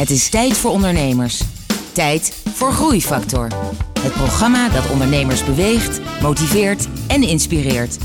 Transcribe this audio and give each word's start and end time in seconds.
Het 0.00 0.10
is 0.10 0.28
tijd 0.28 0.56
voor 0.56 0.70
ondernemers. 0.70 1.40
Tijd 1.92 2.32
voor 2.54 2.72
Groeifactor. 2.72 3.48
Het 4.00 4.12
programma 4.12 4.68
dat 4.68 4.90
ondernemers 4.90 5.44
beweegt, 5.44 6.00
motiveert 6.22 6.88
en 7.06 7.22
inspireert. 7.22 7.98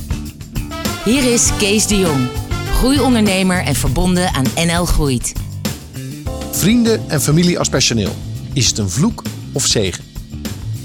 Hier 1.05 1.34
is 1.34 1.50
Kees 1.58 1.88
de 1.88 2.00
Jong, 2.00 2.28
groeiondernemer 2.73 3.63
en 3.63 3.76
verbonden 3.76 4.34
aan 4.34 4.46
NL 4.55 4.86
Groeit. 4.86 5.34
Vrienden 6.52 7.10
en 7.10 7.22
familie 7.22 7.60
als 7.60 7.70
personeel. 7.70 8.16
Is 8.54 8.68
het 8.68 8.78
een 8.78 8.90
vloek 8.90 9.24
of 9.52 9.66
zegen? 9.66 10.04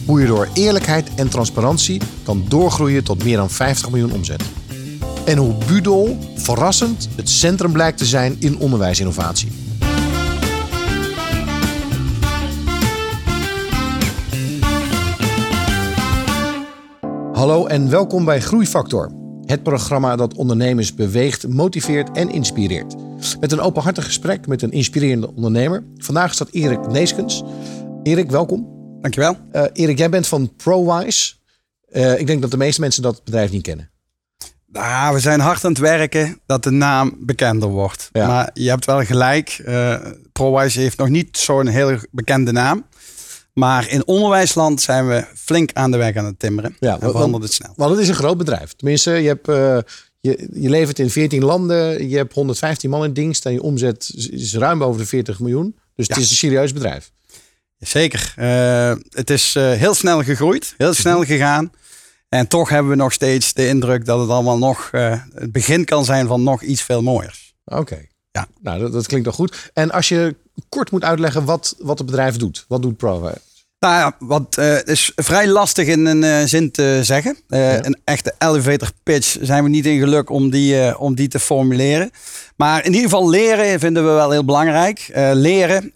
Hoe 0.07 0.21
je 0.21 0.27
door 0.27 0.49
eerlijkheid 0.55 1.15
en 1.15 1.29
transparantie 1.29 2.01
kan 2.23 2.45
doorgroeien 2.49 3.05
tot 3.05 3.25
meer 3.25 3.37
dan 3.37 3.51
50 3.51 3.91
miljoen 3.91 4.13
omzet. 4.13 4.43
En 5.25 5.37
hoe 5.37 5.55
Budol 5.67 6.19
verrassend 6.35 7.09
het 7.17 7.29
centrum 7.29 7.73
blijkt 7.73 7.99
te 7.99 8.07
zijn 8.07 8.37
in 8.39 8.59
onderwijsinnovatie. 8.59 9.70
Hallo 17.41 17.67
en 17.67 17.91
welkom 17.91 18.25
bij 18.25 18.41
Groeifactor. 18.41 19.13
Het 19.45 19.63
programma 19.63 20.17
dat 20.17 20.35
ondernemers 20.35 20.95
beweegt, 20.95 21.49
motiveert 21.49 22.11
en 22.13 22.31
inspireert. 22.31 22.95
Met 23.41 23.53
een 23.53 23.61
openhartig 23.61 24.05
gesprek 24.05 24.47
met 24.47 24.63
een 24.63 24.71
inspirerende 24.71 25.35
ondernemer. 25.35 25.85
Vandaag 25.97 26.35
staat 26.35 26.51
Erik 26.51 26.87
Neeskens. 26.87 27.43
Erik, 28.03 28.31
welkom. 28.31 28.69
Dankjewel. 29.01 29.37
Uh, 29.53 29.65
Erik, 29.73 29.99
jij 29.99 30.11
bent 30.11 30.27
van 30.27 30.57
ProWise. 30.57 31.35
Uh, 31.93 32.19
ik 32.19 32.27
denk 32.27 32.43
dat 32.43 32.51
de 32.51 32.57
meeste 32.57 32.81
mensen 32.81 33.03
dat 33.03 33.25
bedrijf 33.25 33.51
niet 33.51 33.63
kennen. 33.63 33.91
Nou, 34.67 35.15
we 35.15 35.21
zijn 35.21 35.41
hard 35.41 35.65
aan 35.65 35.71
het 35.71 35.81
werken 35.81 36.41
dat 36.47 36.63
de 36.63 36.71
naam 36.71 37.17
bekender 37.21 37.69
wordt. 37.69 38.09
Ja. 38.13 38.27
Maar 38.27 38.51
je 38.55 38.69
hebt 38.69 38.85
wel 38.85 39.05
gelijk. 39.05 39.63
Uh, 39.67 39.97
ProWise 40.33 40.81
heeft 40.81 40.99
nog 40.99 41.09
niet 41.09 41.37
zo'n 41.37 41.67
heel 41.67 41.97
bekende 42.11 42.53
naam. 42.53 42.85
Maar 43.61 43.89
in 43.89 44.07
onderwijsland 44.07 44.81
zijn 44.81 45.09
we 45.09 45.25
flink 45.35 45.71
aan 45.73 45.91
de 45.91 45.97
weg 45.97 46.17
aan 46.17 46.25
het 46.25 46.39
timmeren. 46.39 46.77
Ja, 46.79 47.01
en 47.01 47.11
verandert 47.11 47.43
het 47.43 47.53
snel. 47.53 47.73
Want 47.77 47.91
het 47.91 48.01
is 48.01 48.09
een 48.09 48.15
groot 48.15 48.39
bedrijf. 48.39 48.73
Tenminste, 48.73 49.11
je, 49.11 49.29
hebt, 49.29 49.49
uh, 49.49 49.79
je, 50.21 50.49
je 50.53 50.69
levert 50.69 50.99
in 50.99 51.11
14 51.11 51.45
landen. 51.45 52.09
Je 52.09 52.17
hebt 52.17 52.33
115 52.33 52.91
man 52.91 53.05
in 53.05 53.13
dienst. 53.13 53.47
En 53.47 53.53
je 53.53 53.63
omzet 53.63 54.13
is 54.31 54.55
ruim 54.55 54.79
boven 54.79 55.01
de 55.01 55.07
40 55.07 55.41
miljoen. 55.41 55.77
Dus 55.95 56.09
het 56.09 56.17
is 56.17 56.31
een 56.31 56.37
serieus 56.37 56.73
bedrijf. 56.73 57.11
Zeker. 57.79 58.35
Uh, 58.39 58.93
het 59.09 59.31
is 59.31 59.55
uh, 59.57 59.73
heel 59.73 59.95
snel 59.95 60.23
gegroeid. 60.23 60.75
Heel 60.77 60.95
snel 60.95 61.25
gegaan. 61.25 61.73
En 62.29 62.49
toch 62.49 62.69
hebben 62.69 62.91
we 62.91 62.97
nog 62.97 63.13
steeds 63.13 63.53
de 63.53 63.67
indruk 63.67 64.05
dat 64.05 64.21
het 64.21 64.29
allemaal 64.29 64.59
nog 64.59 64.91
het 64.91 65.53
begin 65.53 65.85
kan 65.85 66.05
zijn 66.05 66.27
van 66.27 66.43
nog 66.43 66.63
iets 66.63 66.83
veel 66.83 67.03
mooiers. 67.03 67.55
Oké. 67.65 68.07
Ja. 68.31 68.47
Nou, 68.61 68.81
dat, 68.81 68.93
dat, 68.93 69.07
klinkt 69.07 69.27
toch 69.27 69.35
goed. 69.35 69.71
En 69.73 69.91
als 69.91 70.09
je 70.09 70.37
kort 70.69 70.91
moet 70.91 71.05
uitleggen 71.05 71.45
wat, 71.45 71.77
wat 71.79 71.99
het 71.99 72.07
bedrijf 72.07 72.37
doet. 72.37 72.65
Wat 72.69 72.83
doet 72.83 72.97
ProWise? 72.97 73.49
Nou 73.81 73.95
ja, 73.95 74.17
wat 74.19 74.57
uh, 74.59 74.85
is 74.85 75.13
vrij 75.15 75.49
lastig 75.49 75.87
in 75.87 76.07
een 76.07 76.23
uh, 76.23 76.39
zin 76.45 76.71
te 76.71 77.01
zeggen. 77.03 77.37
Uh, 77.49 77.73
ja. 77.73 77.85
Een 77.85 78.01
echte 78.05 78.35
elevator 78.39 78.91
pitch 79.03 79.37
zijn 79.41 79.65
we 79.65 79.71
niet 79.71 79.87
in 79.87 79.99
geluk 79.99 80.31
om 80.31 80.51
die, 80.51 80.99
om 80.99 81.15
die 81.15 81.29
te 81.29 81.39
formuleren. 81.39 82.11
Maar 82.57 82.85
in 82.85 82.93
ieder 82.93 83.11
geval 83.11 83.29
leren 83.29 83.81
vinden 83.81 84.05
we 84.05 84.11
wel 84.11 84.31
heel 84.31 84.45
belangrijk. 84.45 85.11
leren 85.33 85.93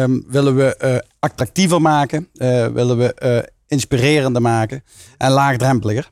um, 0.00 0.24
willen 0.28 0.56
we 0.56 1.02
attractiever 1.18 1.80
maken, 1.80 2.28
willen 2.72 2.98
we 2.98 3.50
inspirerender 3.68 4.42
maken 4.42 4.84
en 5.18 5.30
laagdrempeliger. 5.30 6.10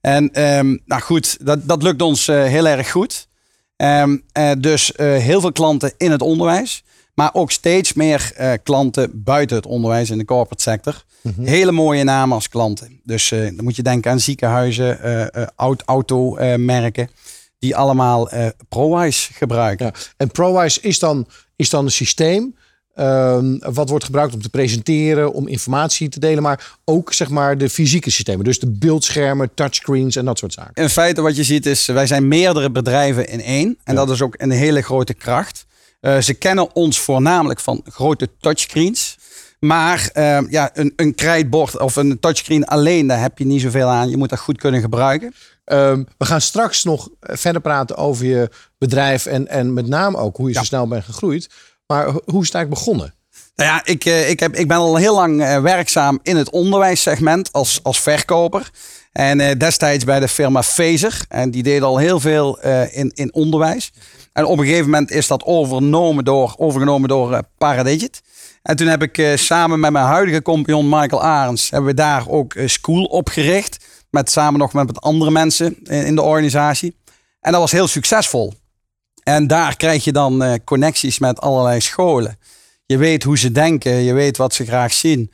En 0.00 0.42
um, 0.42 0.82
nou 0.84 1.02
goed, 1.02 1.46
dat, 1.46 1.68
dat 1.68 1.82
lukt 1.82 2.02
ons 2.02 2.26
heel 2.26 2.68
erg 2.68 2.90
goed. 2.90 3.28
Um, 3.76 4.24
dus 4.58 4.92
heel 4.96 5.40
veel 5.40 5.52
klanten 5.52 5.92
in 5.96 6.10
het 6.10 6.22
onderwijs. 6.22 6.84
Maar 7.16 7.30
ook 7.32 7.50
steeds 7.50 7.92
meer 7.92 8.32
uh, 8.40 8.52
klanten 8.62 9.22
buiten 9.22 9.56
het 9.56 9.66
onderwijs 9.66 10.10
in 10.10 10.18
de 10.18 10.24
corporate 10.24 10.62
sector. 10.62 11.04
Mm 11.22 11.32
-hmm. 11.36 11.46
Hele 11.46 11.72
mooie 11.72 12.04
namen 12.04 12.34
als 12.34 12.48
klanten. 12.48 13.00
Dus 13.04 13.30
uh, 13.30 13.40
dan 13.40 13.64
moet 13.64 13.76
je 13.76 13.82
denken 13.82 14.10
aan 14.10 14.20
ziekenhuizen, 14.20 14.98
uh, 15.04 15.72
automerken. 15.84 17.10
die 17.58 17.76
allemaal 17.76 18.28
ProWise 18.68 19.32
gebruiken. 19.32 19.86
Ja. 19.86 19.92
En 20.16 20.30
ProWise 20.30 20.80
is 20.80 20.98
dan, 20.98 21.26
is 21.56 21.70
dan 21.70 21.84
een 21.84 21.90
systeem 21.90 22.54
Um, 22.98 23.58
wat 23.58 23.88
wordt 23.88 24.04
gebruikt 24.04 24.34
om 24.34 24.42
te 24.42 24.48
presenteren, 24.48 25.32
om 25.32 25.48
informatie 25.48 26.08
te 26.08 26.20
delen, 26.20 26.42
maar 26.42 26.76
ook 26.84 27.12
zeg 27.12 27.28
maar 27.28 27.58
de 27.58 27.68
fysieke 27.68 28.10
systemen. 28.10 28.44
Dus 28.44 28.58
de 28.58 28.70
beeldschermen, 28.70 29.50
touchscreens 29.54 30.16
en 30.16 30.24
dat 30.24 30.38
soort 30.38 30.52
zaken. 30.52 30.82
In 30.82 30.88
feite 30.88 31.20
wat 31.20 31.36
je 31.36 31.44
ziet 31.44 31.66
is, 31.66 31.86
wij 31.86 32.06
zijn 32.06 32.28
meerdere 32.28 32.70
bedrijven 32.70 33.28
in 33.28 33.40
één. 33.42 33.78
En 33.84 33.94
ja. 33.94 34.04
dat 34.04 34.10
is 34.10 34.22
ook 34.22 34.34
een 34.38 34.50
hele 34.50 34.82
grote 34.82 35.14
kracht. 35.14 35.66
Uh, 36.06 36.18
ze 36.18 36.34
kennen 36.34 36.74
ons 36.74 37.00
voornamelijk 37.00 37.60
van 37.60 37.84
grote 37.88 38.28
touchscreens. 38.40 39.16
Maar 39.58 40.10
uh, 40.14 40.38
ja, 40.48 40.70
een, 40.74 40.92
een 40.96 41.14
krijtbord 41.14 41.80
of 41.80 41.96
een 41.96 42.20
touchscreen 42.20 42.64
alleen, 42.64 43.06
daar 43.06 43.20
heb 43.20 43.38
je 43.38 43.46
niet 43.46 43.60
zoveel 43.60 43.88
aan. 43.88 44.08
Je 44.08 44.16
moet 44.16 44.28
dat 44.28 44.38
goed 44.38 44.58
kunnen 44.58 44.80
gebruiken. 44.80 45.34
Um, 45.64 46.06
we 46.18 46.24
gaan 46.24 46.40
straks 46.40 46.84
nog 46.84 47.08
verder 47.20 47.62
praten 47.62 47.96
over 47.96 48.26
je 48.26 48.50
bedrijf 48.78 49.26
en, 49.26 49.48
en 49.48 49.72
met 49.72 49.86
name 49.86 50.16
ook 50.16 50.36
hoe 50.36 50.48
je 50.48 50.54
ja. 50.54 50.60
zo 50.60 50.66
snel 50.66 50.88
bent 50.88 51.04
gegroeid. 51.04 51.48
Maar 51.86 52.04
hoe 52.06 52.40
is 52.42 52.46
het 52.46 52.54
eigenlijk 52.54 52.68
begonnen? 52.68 53.14
Nou 53.56 53.70
ja, 53.70 53.84
ik, 53.84 54.04
ik, 54.04 54.40
heb, 54.40 54.54
ik 54.54 54.68
ben 54.68 54.76
al 54.76 54.96
heel 54.96 55.14
lang 55.14 55.60
werkzaam 55.60 56.20
in 56.22 56.36
het 56.36 56.50
onderwijssegment 56.50 57.52
als, 57.52 57.80
als 57.82 58.00
verkoper. 58.00 58.70
En 59.12 59.58
destijds 59.58 60.04
bij 60.04 60.20
de 60.20 60.28
firma 60.28 60.62
Phaser. 60.62 61.24
En 61.28 61.50
die 61.50 61.62
deed 61.62 61.82
al 61.82 61.98
heel 61.98 62.20
veel 62.20 62.60
in, 62.90 63.12
in 63.14 63.34
onderwijs. 63.34 63.92
En 64.36 64.44
op 64.44 64.58
een 64.58 64.64
gegeven 64.64 64.84
moment 64.84 65.10
is 65.10 65.26
dat 65.26 65.44
overgenomen 65.44 66.24
door, 66.24 66.54
overgenomen 66.56 67.08
door 67.08 67.32
uh, 67.32 67.38
Paradigit. 67.58 68.22
En 68.62 68.76
toen 68.76 68.86
heb 68.86 69.02
ik 69.02 69.38
samen 69.38 69.80
met 69.80 69.92
mijn 69.92 70.04
huidige 70.04 70.42
compagnon 70.42 70.88
Michael 70.88 71.22
Arends... 71.22 71.70
hebben 71.70 71.90
we 71.90 71.96
daar 71.96 72.28
ook 72.28 72.54
School 72.66 73.04
opgericht. 73.04 73.84
Met, 74.10 74.30
samen 74.30 74.60
nog 74.60 74.72
met 74.72 75.00
andere 75.00 75.30
mensen 75.30 75.76
in, 75.84 76.14
de 76.14 76.22
organisatie. 76.22 76.96
En 77.40 77.52
dat 77.52 77.60
was 77.60 77.72
heel 77.72 77.88
succesvol. 77.88 78.54
En 79.22 79.46
daar 79.46 79.76
krijg 79.76 80.04
je 80.04 80.12
dan 80.12 80.60
connecties 80.64 81.18
met 81.18 81.40
allerlei 81.40 81.80
scholen. 81.80 82.38
Je 82.86 82.96
weet 82.96 83.22
hoe 83.22 83.38
ze 83.38 83.52
denken, 83.52 83.92
je 83.92 84.12
weet 84.12 84.36
wat 84.36 84.54
ze 84.54 84.64
graag 84.64 84.92
zien. 84.92 85.32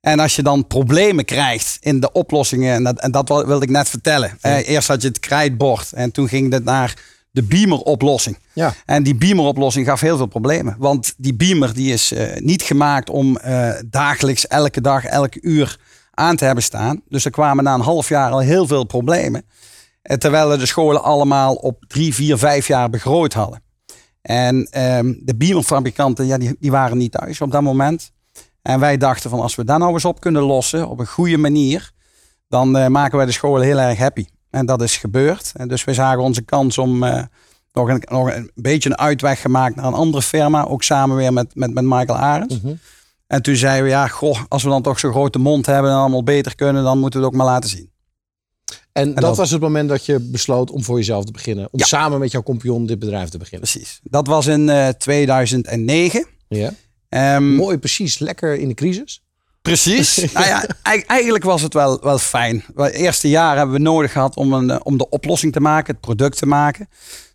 En 0.00 0.20
als 0.20 0.36
je 0.36 0.42
dan 0.42 0.66
problemen 0.66 1.24
krijgt 1.24 1.76
in 1.80 2.00
de 2.00 2.12
oplossingen, 2.12 2.74
en 2.74 2.84
dat, 2.84 3.00
en 3.00 3.10
dat 3.10 3.28
wilde 3.28 3.64
ik 3.64 3.70
net 3.70 3.88
vertellen. 3.88 4.38
Ja. 4.40 4.56
Eh, 4.56 4.68
eerst 4.68 4.88
had 4.88 5.02
je 5.02 5.08
het 5.08 5.20
krijtbord 5.20 5.92
en 5.92 6.10
toen 6.10 6.28
ging 6.28 6.52
het 6.52 6.64
naar 6.64 6.94
de 7.30 7.42
beamer-oplossing. 7.42 8.38
Ja. 8.52 8.74
En 8.84 9.02
die 9.02 9.14
beamer-oplossing 9.14 9.86
gaf 9.86 10.00
heel 10.00 10.16
veel 10.16 10.26
problemen. 10.26 10.76
Want 10.78 11.14
die 11.16 11.34
beamer 11.34 11.74
die 11.74 11.92
is 11.92 12.12
uh, 12.12 12.36
niet 12.36 12.62
gemaakt 12.62 13.10
om 13.10 13.38
uh, 13.44 13.72
dagelijks, 13.86 14.46
elke 14.46 14.80
dag, 14.80 15.04
elke 15.04 15.40
uur 15.42 15.78
aan 16.10 16.36
te 16.36 16.44
hebben 16.44 16.64
staan. 16.64 17.02
Dus 17.08 17.24
er 17.24 17.30
kwamen 17.30 17.64
na 17.64 17.74
een 17.74 17.80
half 17.80 18.08
jaar 18.08 18.30
al 18.30 18.38
heel 18.38 18.66
veel 18.66 18.84
problemen. 18.84 19.44
Uh, 20.02 20.16
terwijl 20.16 20.48
we 20.48 20.56
de 20.56 20.66
scholen 20.66 21.02
allemaal 21.02 21.54
op 21.54 21.84
drie, 21.88 22.14
vier, 22.14 22.38
vijf 22.38 22.66
jaar 22.66 22.90
begroot 22.90 23.32
hadden. 23.32 23.62
En 24.22 24.66
ehm, 24.70 25.14
de 25.20 25.36
beamerfabrikanten, 25.36 26.26
ja, 26.26 26.38
die, 26.38 26.56
die 26.58 26.70
waren 26.70 26.98
niet 26.98 27.12
thuis 27.12 27.40
op 27.40 27.50
dat 27.50 27.62
moment. 27.62 28.10
En 28.62 28.80
wij 28.80 28.96
dachten 28.96 29.30
van 29.30 29.40
als 29.40 29.54
we 29.54 29.64
dat 29.64 29.78
nou 29.78 29.92
eens 29.92 30.04
op 30.04 30.20
kunnen 30.20 30.42
lossen 30.42 30.88
op 30.88 30.98
een 30.98 31.06
goede 31.06 31.36
manier, 31.36 31.90
dan 32.48 32.92
maken 32.92 33.16
wij 33.16 33.26
de 33.26 33.32
scholen 33.32 33.66
heel 33.66 33.78
erg 33.78 33.98
happy. 33.98 34.24
En 34.50 34.66
dat 34.66 34.82
is 34.82 34.96
gebeurd. 34.96 35.52
En 35.56 35.68
dus 35.68 35.84
we 35.84 35.94
zagen 35.94 36.22
onze 36.22 36.42
kans 36.42 36.78
om 36.78 37.02
uh, 37.02 37.22
nog, 37.72 37.88
een, 37.88 38.02
nog 38.08 38.32
een 38.32 38.50
beetje 38.54 38.90
een 38.90 38.98
uitweg 38.98 39.40
gemaakt 39.40 39.76
naar 39.76 39.84
een 39.84 39.94
andere 39.94 40.22
firma. 40.22 40.64
Ook 40.64 40.82
samen 40.82 41.16
weer 41.16 41.32
met, 41.32 41.54
met, 41.54 41.74
met 41.74 41.84
Michael 41.84 42.18
Arends. 42.18 42.54
Mm 42.54 42.60
-hmm. 42.62 42.78
En 43.26 43.42
toen 43.42 43.56
zeiden 43.56 43.84
we, 43.84 43.90
ja, 43.90 44.06
goh, 44.06 44.40
als 44.48 44.62
we 44.62 44.68
dan 44.68 44.82
toch 44.82 44.98
zo'n 44.98 45.12
grote 45.12 45.38
mond 45.38 45.66
hebben 45.66 45.90
en 45.90 45.96
allemaal 45.96 46.22
beter 46.22 46.54
kunnen, 46.54 46.84
dan 46.84 46.98
moeten 46.98 47.20
we 47.20 47.26
het 47.26 47.34
ook 47.34 47.40
maar 47.40 47.50
laten 47.50 47.70
zien. 47.70 47.90
En, 48.92 49.06
en 49.06 49.14
dat, 49.14 49.22
dat, 49.22 49.36
was 49.36 49.50
het 49.50 49.60
moment 49.60 49.88
dat 49.88 50.06
je 50.06 50.20
besloot 50.20 50.70
om 50.70 50.82
voor 50.82 50.96
jezelf 50.96 51.24
te 51.24 51.32
beginnen. 51.32 51.68
Om 51.70 51.78
ja. 51.78 51.84
samen 51.84 52.18
met 52.18 52.30
jouw 52.30 52.42
compagnon 52.42 52.86
dit 52.86 52.98
bedrijf 52.98 53.28
te 53.28 53.38
beginnen. 53.38 53.68
Precies. 53.68 54.00
Dat 54.02 54.26
was 54.26 54.46
in 54.46 54.68
uh, 54.68 54.88
2009. 54.88 56.26
Ja. 56.48 56.72
Um, 57.36 57.54
Mooi, 57.54 57.78
precies. 57.78 58.18
Lekker 58.18 58.54
in 58.54 58.68
de 58.68 58.74
crisis. 58.74 59.22
Precies. 59.62 60.16
nou 60.32 60.46
ja, 60.46 60.64
eigenlijk 61.06 61.44
was 61.44 61.62
het 61.62 61.74
wel, 61.74 62.00
wel 62.02 62.18
fijn. 62.18 62.64
Het 62.74 62.92
eerste 62.92 63.28
jaar 63.28 63.56
hebben 63.56 63.74
we 63.74 63.82
nodig 63.82 64.12
gehad 64.12 64.36
om, 64.36 64.52
een, 64.52 64.84
om 64.84 64.98
de 64.98 65.08
oplossing 65.08 65.52
te 65.52 65.60
maken, 65.60 65.92
het 65.92 66.00
product 66.00 66.36
te 66.36 66.46
maken. 66.46 66.88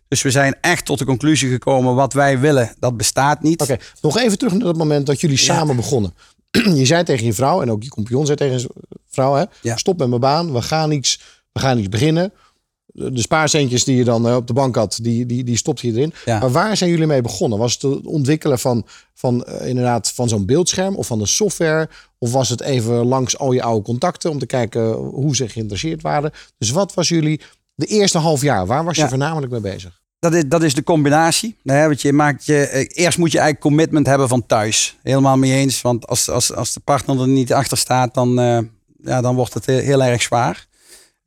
Dus 0.08 0.22
we 0.22 0.30
zijn 0.30 0.56
echt 0.60 0.84
tot 0.84 0.98
de 0.98 1.04
conclusie 1.04 1.50
gekomen, 1.50 1.94
wat 1.94 2.12
wij 2.12 2.38
willen, 2.38 2.74
dat 2.78 2.96
bestaat 2.96 3.42
niet. 3.42 3.60
Oké, 3.60 3.72
okay. 3.72 3.86
nog 4.00 4.18
even 4.18 4.38
terug 4.38 4.52
naar 4.52 4.68
het 4.68 4.76
moment 4.76 5.06
dat 5.06 5.20
jullie 5.20 5.36
ja. 5.36 5.42
samen 5.42 5.76
begonnen. 5.76 6.14
je 6.80 6.86
zei 6.86 7.02
tegen 7.02 7.26
je 7.26 7.32
vrouw, 7.32 7.62
en 7.62 7.70
ook 7.70 7.82
je 7.82 7.88
compagnon 7.88 8.26
zei 8.26 8.36
tegen 8.36 8.60
zijn 8.60 8.72
vrouw, 9.10 9.34
hè, 9.34 9.44
ja. 9.62 9.76
stop 9.76 9.98
met 9.98 10.08
mijn 10.08 10.20
baan, 10.20 10.52
we 10.52 10.62
gaan 10.62 10.90
iets, 10.90 11.20
we 11.52 11.60
gaan 11.60 11.78
iets 11.78 11.88
beginnen 11.88 12.32
de 12.96 13.20
spaarcentjes 13.20 13.84
die 13.84 13.96
je 13.96 14.04
dan 14.04 14.34
op 14.34 14.46
de 14.46 14.52
bank 14.52 14.74
had, 14.74 14.98
die, 15.02 15.26
die, 15.26 15.44
die 15.44 15.56
stopt 15.56 15.80
je 15.80 15.88
erin. 15.88 16.12
Ja. 16.24 16.38
Maar 16.38 16.50
waar 16.50 16.76
zijn 16.76 16.90
jullie 16.90 17.06
mee 17.06 17.22
begonnen? 17.22 17.58
Was 17.58 17.72
het 17.72 17.82
het 17.82 18.06
ontwikkelen 18.06 18.58
van, 18.58 18.86
van 19.14 19.46
uh, 19.48 19.68
inderdaad 19.68 20.12
van 20.12 20.28
zo'n 20.28 20.46
beeldscherm 20.46 20.96
of 20.96 21.06
van 21.06 21.18
de 21.18 21.26
software? 21.26 21.88
Of 22.18 22.32
was 22.32 22.48
het 22.48 22.60
even 22.60 23.06
langs 23.06 23.38
al 23.38 23.52
je 23.52 23.62
oude 23.62 23.84
contacten 23.84 24.30
om 24.30 24.38
te 24.38 24.46
kijken 24.46 24.92
hoe 24.92 25.36
ze 25.36 25.48
geïnteresseerd 25.48 26.02
waren? 26.02 26.30
Dus 26.58 26.70
wat 26.70 26.94
was 26.94 27.08
jullie 27.08 27.40
de 27.74 27.86
eerste 27.86 28.18
half 28.18 28.42
jaar? 28.42 28.66
Waar 28.66 28.84
was 28.84 28.96
je 28.96 29.02
ja. 29.02 29.08
voornamelijk 29.08 29.52
mee 29.52 29.60
bezig? 29.60 30.00
dat 30.18 30.34
is, 30.34 30.44
dat 30.46 30.62
is 30.62 30.74
de 30.74 30.82
combinatie. 30.82 31.56
Nee, 31.62 31.86
want 31.86 32.02
je 32.02 32.12
maakt 32.12 32.46
je, 32.46 32.86
eerst 32.88 33.18
moet 33.18 33.32
je 33.32 33.38
eigenlijk 33.38 33.68
commitment 33.68 34.06
hebben 34.06 34.28
van 34.28 34.46
thuis. 34.46 34.96
Helemaal 35.02 35.36
mee 35.36 35.52
eens. 35.52 35.82
Want 35.82 36.06
als, 36.06 36.30
als, 36.30 36.54
als 36.54 36.72
de 36.72 36.80
partner 36.80 37.20
er 37.20 37.28
niet 37.28 37.52
achter 37.52 37.76
staat, 37.76 38.14
dan, 38.14 38.34
ja, 39.02 39.20
dan 39.20 39.34
wordt 39.34 39.54
het 39.54 39.66
heel, 39.66 39.78
heel 39.78 40.02
erg 40.02 40.22
zwaar. 40.22 40.66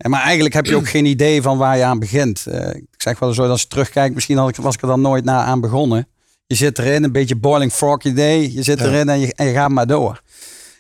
Maar 0.08 0.22
eigenlijk 0.22 0.56
heb 0.56 0.66
je 0.66 0.76
ook 0.76 0.90
geen 0.98 1.06
idee 1.06 1.42
van 1.42 1.58
waar 1.58 1.78
je 1.78 1.84
aan 1.84 2.00
begint. 2.00 2.46
ik 2.72 3.02
zeg 3.02 3.20
wel 3.20 3.34
zo, 3.34 3.48
als 3.48 3.62
je 3.62 3.68
terugkijkt, 3.68 4.14
misschien 4.14 4.54
was 4.62 4.76
ik 4.76 4.82
er 4.82 4.88
dan 4.88 5.02
nooit 5.02 5.24
na 5.24 5.44
aan 5.44 5.62
begonnen. 5.62 6.08
Je 6.46 6.56
zit 6.56 6.80
erin, 6.80 7.04
een 7.04 7.12
beetje 7.12 7.36
boiling 7.36 7.72
frog 7.72 8.04
idee. 8.04 8.54
Je 8.54 8.64
zit 8.64 8.82
erin 8.82 9.10
en 9.10 9.20
je, 9.20 9.34
en 9.36 9.46
je 9.46 9.54
gaat 9.54 9.70
maar 9.70 9.88
door. 9.88 10.22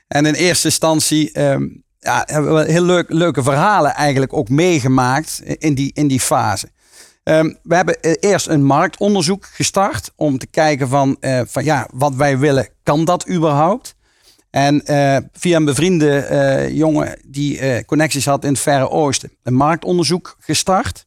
En 0.07 0.25
in 0.25 0.33
eerste 0.33 0.67
instantie 0.67 1.41
um, 1.41 1.83
ja, 1.99 2.23
hebben 2.25 2.55
we 2.55 2.71
heel 2.71 2.83
leuk, 2.83 3.09
leuke 3.09 3.43
verhalen 3.43 3.93
eigenlijk 3.93 4.33
ook 4.33 4.49
meegemaakt 4.49 5.41
in 5.43 5.73
die, 5.73 5.91
in 5.93 6.07
die 6.07 6.19
fase. 6.19 6.69
Um, 7.23 7.57
we 7.63 7.75
hebben 7.75 8.01
eh, 8.01 8.13
eerst 8.19 8.47
een 8.47 8.63
marktonderzoek 8.63 9.45
gestart 9.45 10.11
om 10.15 10.37
te 10.37 10.47
kijken 10.47 10.87
van, 10.87 11.17
uh, 11.21 11.41
van 11.45 11.63
ja, 11.63 11.87
wat 11.93 12.15
wij 12.15 12.37
willen, 12.37 12.69
kan 12.83 13.05
dat 13.05 13.29
überhaupt? 13.29 13.95
En 14.49 14.81
uh, 14.85 15.17
via 15.33 15.55
een 15.55 15.65
bevriende 15.65 16.69
jongen 16.71 17.19
die 17.25 17.85
connecties 17.85 18.25
had 18.25 18.43
in 18.43 18.51
het 18.51 18.59
Verre 18.59 18.89
Oosten, 18.89 19.31
een 19.43 19.53
marktonderzoek 19.53 20.35
gestart. 20.39 21.05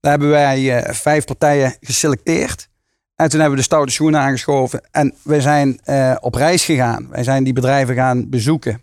Daar 0.00 0.10
hebben 0.10 0.30
wij 0.30 0.84
vijf 0.94 1.24
partijen 1.24 1.76
geselecteerd. 1.80 2.68
En 3.16 3.28
toen 3.28 3.40
hebben 3.40 3.56
we 3.58 3.64
de 3.64 3.70
stoute 3.70 3.92
schoenen 3.92 4.20
aangeschoven 4.20 4.88
en 4.90 5.14
we 5.22 5.40
zijn 5.40 5.80
op 6.20 6.34
reis 6.34 6.64
gegaan. 6.64 7.08
Wij 7.10 7.22
zijn 7.22 7.44
die 7.44 7.52
bedrijven 7.52 7.94
gaan 7.94 8.28
bezoeken. 8.28 8.82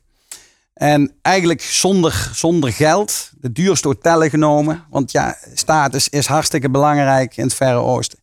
En 0.73 1.11
eigenlijk 1.21 1.61
zonder, 1.61 2.29
zonder 2.33 2.73
geld, 2.73 3.31
de 3.39 3.51
duurste 3.51 3.87
hotellen 3.87 4.29
genomen. 4.29 4.85
Want 4.89 5.11
ja, 5.11 5.37
status 5.53 6.09
is 6.09 6.25
hartstikke 6.25 6.69
belangrijk 6.69 7.37
in 7.37 7.43
het 7.43 7.53
Verre 7.53 7.77
Oosten. 7.77 8.19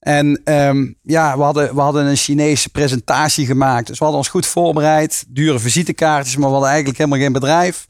En 0.00 0.40
um, 0.44 0.96
ja, 1.02 1.36
we 1.36 1.42
hadden, 1.42 1.74
we 1.74 1.80
hadden 1.80 2.06
een 2.06 2.16
Chinese 2.16 2.68
presentatie 2.68 3.46
gemaakt. 3.46 3.86
Dus 3.86 3.98
we 3.98 4.04
hadden 4.04 4.22
ons 4.22 4.30
goed 4.30 4.46
voorbereid. 4.46 5.24
Dure 5.28 5.58
visitekaartjes, 5.58 6.36
maar 6.36 6.46
we 6.46 6.52
hadden 6.52 6.68
eigenlijk 6.68 6.98
helemaal 6.98 7.20
geen 7.20 7.32
bedrijf. 7.32 7.86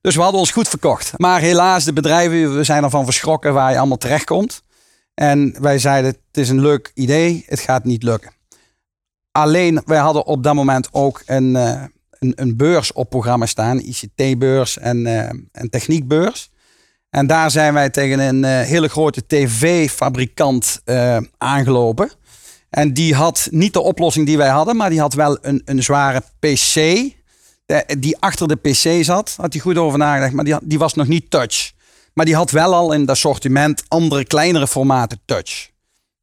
Dus 0.00 0.14
we 0.14 0.22
hadden 0.22 0.40
ons 0.40 0.50
goed 0.50 0.68
verkocht. 0.68 1.12
Maar 1.16 1.40
helaas, 1.40 1.84
de 1.84 1.92
bedrijven, 1.92 2.56
we 2.56 2.64
zijn 2.64 2.84
ervan 2.84 3.04
verschrokken 3.04 3.54
waar 3.54 3.70
je 3.70 3.78
allemaal 3.78 3.96
terechtkomt. 3.96 4.62
En 5.14 5.56
wij 5.60 5.78
zeiden, 5.78 6.10
het 6.10 6.36
is 6.36 6.48
een 6.48 6.60
leuk 6.60 6.90
idee, 6.94 7.44
het 7.46 7.60
gaat 7.60 7.84
niet 7.84 8.02
lukken. 8.02 8.32
Alleen, 9.30 9.82
wij 9.86 9.98
hadden 9.98 10.26
op 10.26 10.42
dat 10.42 10.54
moment 10.54 10.88
ook 10.92 11.22
een, 11.26 11.54
uh, 11.54 11.82
een, 12.18 12.32
een, 12.34 12.56
beurs 12.56 12.92
op 12.92 13.10
programma 13.10 13.46
staan, 13.46 13.78
ICT-beurs 13.78 14.78
en, 14.78 15.06
uh, 15.06 15.28
en 15.52 15.70
techniekbeurs. 15.70 16.50
En 17.12 17.26
daar 17.26 17.50
zijn 17.50 17.74
wij 17.74 17.90
tegen 17.90 18.18
een 18.18 18.42
uh, 18.44 18.60
hele 18.60 18.88
grote 18.88 19.26
tv-fabrikant 19.26 20.82
aangelopen. 21.38 22.10
En 22.70 22.92
die 22.92 23.14
had 23.14 23.48
niet 23.50 23.72
de 23.72 23.80
oplossing 23.80 24.26
die 24.26 24.36
wij 24.36 24.48
hadden, 24.48 24.76
maar 24.76 24.90
die 24.90 25.00
had 25.00 25.14
wel 25.14 25.38
een, 25.40 25.62
een 25.64 25.82
zware 25.82 26.22
PC. 26.38 26.74
die 27.98 28.18
achter 28.18 28.48
de 28.48 28.56
PC 28.56 29.04
zat, 29.04 29.34
had 29.36 29.52
hij 29.52 29.62
goed 29.62 29.76
over 29.76 29.98
nagedacht, 29.98 30.32
maar 30.32 30.44
die, 30.44 30.56
die 30.62 30.78
was 30.78 30.94
nog 30.94 31.06
niet 31.06 31.30
touch. 31.30 31.72
Maar 32.14 32.24
die 32.24 32.34
had 32.34 32.50
wel 32.50 32.74
al 32.74 32.92
in 32.92 33.00
het 33.00 33.10
assortiment 33.10 33.82
andere 33.88 34.24
kleinere 34.24 34.66
formaten 34.66 35.20
touch. 35.24 35.70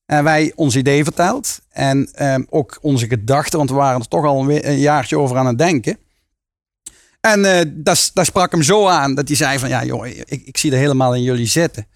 En 0.06 0.24
wij 0.24 0.51
ons 0.56 0.75
idee 0.75 1.03
verteld. 1.03 1.59
En 1.69 2.09
ehm, 2.13 2.44
ook 2.50 2.77
onze 2.81 3.07
gedachten, 3.07 3.57
want 3.57 3.69
we 3.69 3.75
waren 3.75 4.00
er 4.00 4.07
toch 4.07 4.25
al 4.25 4.50
een, 4.50 4.69
een 4.69 4.80
jaartje 4.80 5.18
over 5.18 5.38
aan 5.38 5.47
het 5.47 5.57
denken. 5.57 5.97
En 7.21 7.42
dat, 7.75 8.12
dat 8.13 8.25
sprak 8.25 8.51
hem 8.51 8.63
zo 8.63 8.88
aan 8.88 9.16
dat 9.16 9.27
hij 9.27 9.38
zei 9.38 9.60
van 9.60 9.69
ja 9.69 9.86
joh, 9.86 10.07
ik, 10.07 10.42
ik 10.45 10.57
zie 10.57 10.71
er 10.71 10.77
helemaal 10.77 11.16
in 11.16 11.21
jullie 11.21 11.45
zitten. 11.45 11.88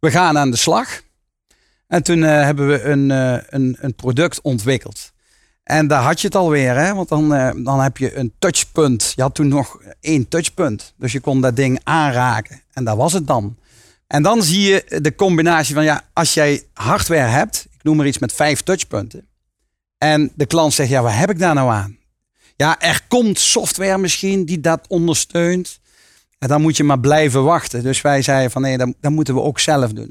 We 0.00 0.10
gaan 0.10 0.38
aan 0.38 0.50
de 0.50 0.56
slag. 0.56 1.02
En 1.86 2.02
toen 2.02 2.18
uh, 2.18 2.28
hebben 2.28 2.68
we 2.68 2.82
een, 2.82 3.10
uh, 3.10 3.38
een, 3.46 3.76
een 3.80 3.94
product 3.94 4.40
ontwikkeld. 4.40 5.12
En 5.62 5.86
daar 5.86 6.02
had 6.02 6.20
je 6.20 6.26
het 6.26 6.36
alweer, 6.36 6.76
hè? 6.76 6.94
want 6.94 7.08
dan, 7.08 7.28
dan 7.64 7.80
heb 7.80 7.96
je 7.96 8.16
een 8.16 8.32
touchpunt. 8.38 9.12
Je 9.14 9.22
had 9.22 9.34
toen 9.34 9.48
nog 9.48 9.80
één 10.00 10.28
touchpunt. 10.28 10.94
Dus 10.96 11.12
je 11.12 11.20
kon 11.20 11.40
dat 11.40 11.56
ding 11.56 11.80
aanraken. 11.82 12.62
En 12.72 12.84
dat 12.84 12.96
was 12.96 13.12
het 13.12 13.26
dan. 13.26 13.56
En 14.06 14.22
dan 14.22 14.42
zie 14.42 14.60
je 14.60 15.00
de 15.02 15.14
combinatie 15.14 15.74
van, 15.74 15.84
ja, 15.84 16.04
als 16.12 16.34
jij 16.34 16.62
hardware 16.72 17.20
hebt, 17.20 17.66
ik 17.74 17.82
noem 17.82 17.96
maar 17.96 18.06
iets 18.06 18.18
met 18.18 18.32
vijf 18.32 18.62
touchpunten. 18.62 19.26
En 19.98 20.32
de 20.34 20.46
klant 20.46 20.74
zegt, 20.74 20.90
ja, 20.90 21.02
wat 21.02 21.12
heb 21.12 21.30
ik 21.30 21.38
daar 21.38 21.54
nou 21.54 21.70
aan? 21.70 21.98
Ja, 22.56 22.80
er 22.80 23.00
komt 23.08 23.38
software 23.38 23.98
misschien 23.98 24.44
die 24.44 24.60
dat 24.60 24.80
ondersteunt. 24.88 25.78
En 26.38 26.48
dan 26.48 26.60
moet 26.60 26.76
je 26.76 26.84
maar 26.84 27.00
blijven 27.00 27.44
wachten. 27.44 27.82
Dus 27.82 28.00
wij 28.00 28.22
zeiden 28.22 28.50
van, 28.50 28.62
nee, 28.62 28.78
dat, 28.78 28.94
dat 29.00 29.12
moeten 29.12 29.34
we 29.34 29.40
ook 29.40 29.58
zelf 29.58 29.92
doen. 29.92 30.08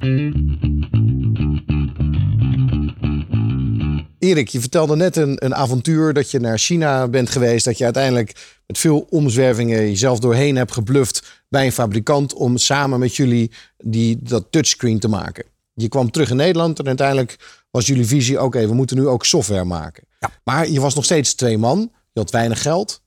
Erik, 4.20 4.48
je 4.48 4.60
vertelde 4.60 4.96
net 4.96 5.16
een, 5.16 5.46
een 5.46 5.56
avontuur 5.56 6.14
dat 6.14 6.32
je 6.32 6.40
naar 6.40 6.58
China 6.58 7.08
bent 7.08 7.30
geweest. 7.30 7.66
Dat 7.66 7.78
je 7.78 7.84
uiteindelijk 7.84 8.60
met 8.68 8.78
veel 8.78 9.08
omzwervingen 9.10 9.78
jezelf 9.78 10.20
doorheen 10.20 10.56
hebt 10.56 10.72
gebluft 10.72 11.44
bij 11.50 11.66
een 11.66 11.72
fabrikant 11.72 12.34
om 12.34 12.58
samen 12.58 13.00
met 13.00 13.16
jullie 13.16 13.52
die, 13.78 14.18
dat 14.22 14.48
touchscreen 14.50 15.00
te 15.00 15.08
maken. 15.08 15.46
Je 15.74 15.88
kwam 15.88 16.12
terug 16.12 16.30
in 16.30 16.36
Nederland 16.36 16.80
en 16.80 16.88
uiteindelijk 16.88 17.64
was 17.72 17.88
jullie 17.88 18.06
visie: 18.06 18.36
oké, 18.36 18.46
okay, 18.46 18.68
we 18.68 18.74
moeten 18.74 18.98
nu 18.98 19.08
ook 19.08 19.26
software 19.26 19.64
maken. 19.64 20.04
Ja. 20.20 20.30
Maar 20.44 20.70
je 20.70 20.80
was 20.80 20.96
nog 20.96 21.04
steeds 21.04 21.34
twee 21.34 21.58
man, 21.58 21.92
je 22.16 22.32
weinig 22.32 22.62
geld. 22.62 23.04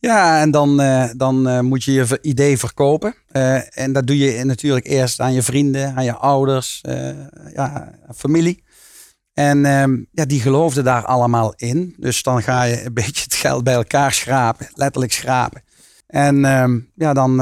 Ja, 0.00 0.40
en 0.40 0.50
dan, 0.50 0.80
uh, 0.80 1.04
dan 1.16 1.48
uh, 1.48 1.60
moet 1.60 1.84
je 1.84 1.92
je 1.92 2.18
idee 2.22 2.58
verkopen. 2.58 3.14
Uh, 3.32 3.78
en 3.78 3.92
dat 3.92 4.06
doe 4.06 4.18
je 4.18 4.44
natuurlijk 4.44 4.86
eerst 4.86 5.20
aan 5.20 5.32
je 5.32 5.42
vrienden, 5.42 5.96
aan 5.96 6.04
je 6.04 6.14
ouders, 6.14 6.80
ja, 7.54 7.94
familie. 8.14 8.66
En 9.32 9.64
um, 9.64 10.08
ja, 10.12 10.24
die 10.24 10.40
geloofden 10.40 10.84
daar 10.84 11.04
allemaal 11.04 11.52
in. 11.56 11.94
Dus 11.96 12.22
dan 12.22 12.42
ga 12.42 12.62
je 12.62 12.84
een 12.84 12.94
beetje 13.02 13.22
het 13.22 13.34
geld 13.34 13.64
bij 13.64 13.74
elkaar 13.74 14.12
schrapen, 14.12 14.68
letterlijk 14.74 15.12
schrapen. 15.12 15.62
En 16.06 16.44
um, 16.44 16.90
ja, 16.94 17.12
dan, 17.12 17.36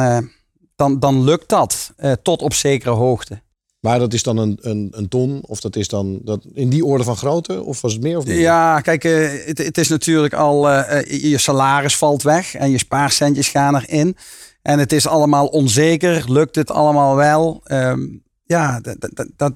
dan, 0.77 0.99
dan 0.99 1.25
lukt 1.25 1.49
dat 1.49 1.95
tot 2.23 2.43
op 2.43 2.55
zekere 2.55 2.91
hoogte. 2.91 3.43
Maar 3.81 3.99
dat 3.99 4.13
is 4.13 4.23
dan 4.23 4.37
een, 4.37 4.59
een, 4.61 4.89
een 4.91 5.09
ton? 5.09 5.41
Of 5.47 5.61
dat 5.61 5.77
is 5.77 5.89
dan 5.89 6.21
dat 6.25 6.45
in 6.55 6.69
die 6.69 6.85
orde 6.85 7.05
van 7.05 7.17
grootte? 7.17 7.63
Of 7.63 7.81
was 7.81 7.93
het 7.93 8.03
meer 8.03 8.19
of 8.19 8.27
meer? 8.27 8.41
Ja, 8.41 8.81
kijk, 8.81 9.05
uh, 9.05 9.29
het, 9.47 9.59
het, 9.59 9.79
is 9.79 9.89
natuurlijk 9.89 10.35
al... 10.35 10.69
je 11.09 11.39
salaris 11.39 11.97
valt 11.97 12.23
weg 12.23 12.55
en 12.55 12.71
je 12.71 12.79
spaarcentjes 12.79 13.49
gaan 13.49 13.77
erin. 13.77 14.17
En 14.63 14.79
het 14.79 14.93
is 14.93 15.07
allemaal 15.07 15.47
onzeker. 15.47 16.33
Lukt 16.33 16.55
het 16.55 16.71
allemaal 16.71 17.17
wel? 17.17 17.63
Um, 17.65 18.23
ja, 18.45 18.81
dat... 18.81 18.97
dat, 19.15 19.29
dat 19.37 19.55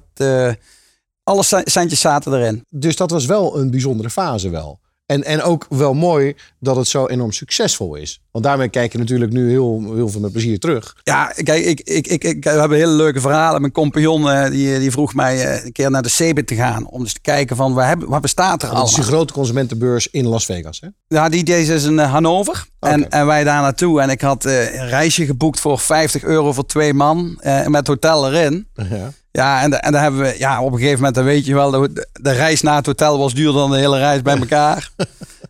alle 1.23 1.43
centjes 1.65 1.99
zaten 1.99 2.33
erin. 2.33 2.65
Dus 2.69 2.95
dat 2.95 3.11
was 3.11 3.25
wel 3.25 3.59
een 3.59 3.71
bijzondere 3.71 4.09
fase 4.09 4.49
wel. 4.49 4.79
En, 5.11 5.23
en 5.23 5.41
ook 5.41 5.65
wel 5.69 5.93
mooi 5.93 6.35
dat 6.59 6.75
het 6.75 6.87
zo 6.87 7.07
enorm 7.07 7.31
succesvol 7.31 7.95
is. 7.95 8.21
Want 8.31 8.45
daarmee 8.45 8.69
kijk 8.69 8.91
je 8.91 8.97
natuurlijk 8.97 9.31
nu 9.31 9.49
heel, 9.49 9.93
heel 9.95 10.09
veel 10.09 10.21
met 10.21 10.31
plezier 10.31 10.59
terug. 10.59 10.95
Ja, 11.03 11.33
kijk, 11.43 11.65
ik, 11.65 11.81
ik, 11.81 12.07
ik, 12.07 12.23
ik, 12.23 12.43
we 12.43 12.49
hebben 12.49 12.77
hele 12.77 12.91
leuke 12.91 13.21
verhalen. 13.21 13.61
Mijn 13.61 13.73
compagnon 13.73 14.29
eh, 14.29 14.51
die, 14.51 14.79
die 14.79 14.91
vroeg 14.91 15.13
mij 15.13 15.45
eh, 15.45 15.65
een 15.65 15.71
keer 15.71 15.91
naar 15.91 16.01
de 16.01 16.09
CeBIT 16.09 16.47
te 16.47 16.55
gaan. 16.55 16.87
Om 16.87 17.01
eens 17.01 17.13
te 17.13 17.21
kijken 17.21 17.55
van 17.55 17.73
waar, 17.73 17.87
hebben, 17.87 18.09
waar 18.09 18.19
bestaat 18.19 18.63
er 18.63 18.69
al. 18.69 18.75
Dat 18.75 18.89
is 18.89 18.97
een 18.97 19.03
grote 19.03 19.33
consumentenbeurs 19.33 20.07
in 20.07 20.27
Las 20.27 20.45
Vegas, 20.45 20.79
hè? 20.79 20.87
Ja, 21.07 21.29
die 21.29 21.43
deze 21.43 21.73
is 21.73 21.83
in 21.83 21.93
uh, 21.93 22.11
Hannover. 22.11 22.65
En, 22.79 23.09
en 23.09 23.25
wij 23.25 23.43
daar 23.43 23.61
naartoe. 23.61 24.01
En 24.01 24.09
ik 24.09 24.21
had 24.21 24.45
een 24.45 24.87
reisje 24.87 25.25
geboekt 25.25 25.59
voor 25.59 25.79
50 25.79 26.23
euro 26.23 26.53
voor 26.53 26.65
twee 26.65 26.93
man. 26.93 27.39
met 27.65 27.87
hotel 27.87 28.27
erin. 28.27 28.67
Ja. 28.73 29.11
Ja, 29.31 29.61
en, 29.61 29.81
en 29.81 29.91
daar 29.91 30.01
hebben 30.01 30.21
we, 30.21 30.35
ja, 30.37 30.61
op 30.61 30.71
een 30.71 30.77
gegeven 30.77 30.97
moment, 30.97 31.15
dan 31.15 31.23
weet 31.23 31.45
je 31.45 31.53
wel, 31.53 31.71
de, 31.71 32.07
de 32.13 32.31
reis 32.31 32.61
naar 32.61 32.75
het 32.75 32.85
hotel 32.85 33.17
was 33.17 33.33
duurder 33.33 33.53
dan 33.61 33.71
de 33.71 33.77
hele 33.77 33.97
reis 33.97 34.21
bij 34.21 34.37
elkaar. 34.47 34.91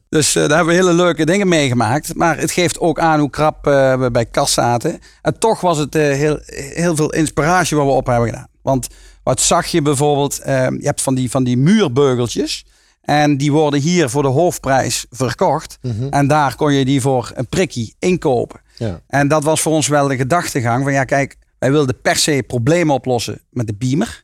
dus 0.09 0.35
uh, 0.35 0.47
daar 0.47 0.57
hebben 0.57 0.75
we 0.75 0.81
hele 0.81 0.93
leuke 0.93 1.25
dingen 1.25 1.47
meegemaakt. 1.47 2.15
Maar 2.15 2.37
het 2.37 2.51
geeft 2.51 2.79
ook 2.79 2.99
aan 2.99 3.19
hoe 3.19 3.29
krap 3.29 3.67
uh, 3.67 3.99
we 3.99 4.11
bij 4.11 4.25
kas 4.25 4.53
zaten. 4.53 4.99
En 5.21 5.39
toch 5.39 5.61
was 5.61 5.77
het 5.77 5.95
uh, 5.95 6.01
heel, 6.01 6.39
heel 6.73 6.95
veel 6.95 7.09
inspiratie 7.13 7.77
wat 7.77 7.85
we 7.85 7.91
op 7.91 8.07
hebben 8.07 8.29
gedaan. 8.29 8.47
Want 8.61 8.87
wat 9.23 9.41
zag 9.41 9.67
je 9.67 9.81
bijvoorbeeld, 9.81 10.41
je 10.45 10.79
hebt 10.79 11.01
van 11.01 11.15
die, 11.15 11.31
van 11.31 11.43
die 11.43 11.57
muurbeugeltjes. 11.57 12.65
En 13.01 13.37
die 13.37 13.51
worden 13.51 13.79
hier 13.79 14.09
voor 14.09 14.21
de 14.21 14.29
hoofdprijs 14.29 15.05
verkocht. 15.09 15.77
Mhm. 15.81 16.07
En 16.09 16.27
daar 16.27 16.55
kon 16.55 16.73
je 16.73 16.85
die 16.85 17.01
voor 17.01 17.31
een 17.35 17.47
prikkie 17.47 17.95
inkopen. 17.99 18.59
Ja. 18.77 19.01
En 19.07 19.27
dat 19.27 19.43
was 19.43 19.61
voor 19.61 19.73
ons 19.73 19.87
wel 19.87 20.07
de 20.07 20.15
gedachtegang 20.15 20.83
van 20.83 20.93
ja, 20.93 21.03
kijk, 21.03 21.37
wij 21.61 21.71
wilden 21.71 22.01
per 22.01 22.15
se 22.15 22.43
problemen 22.47 22.95
oplossen 22.95 23.41
met 23.49 23.67
de 23.67 23.73
beamer. 23.73 24.23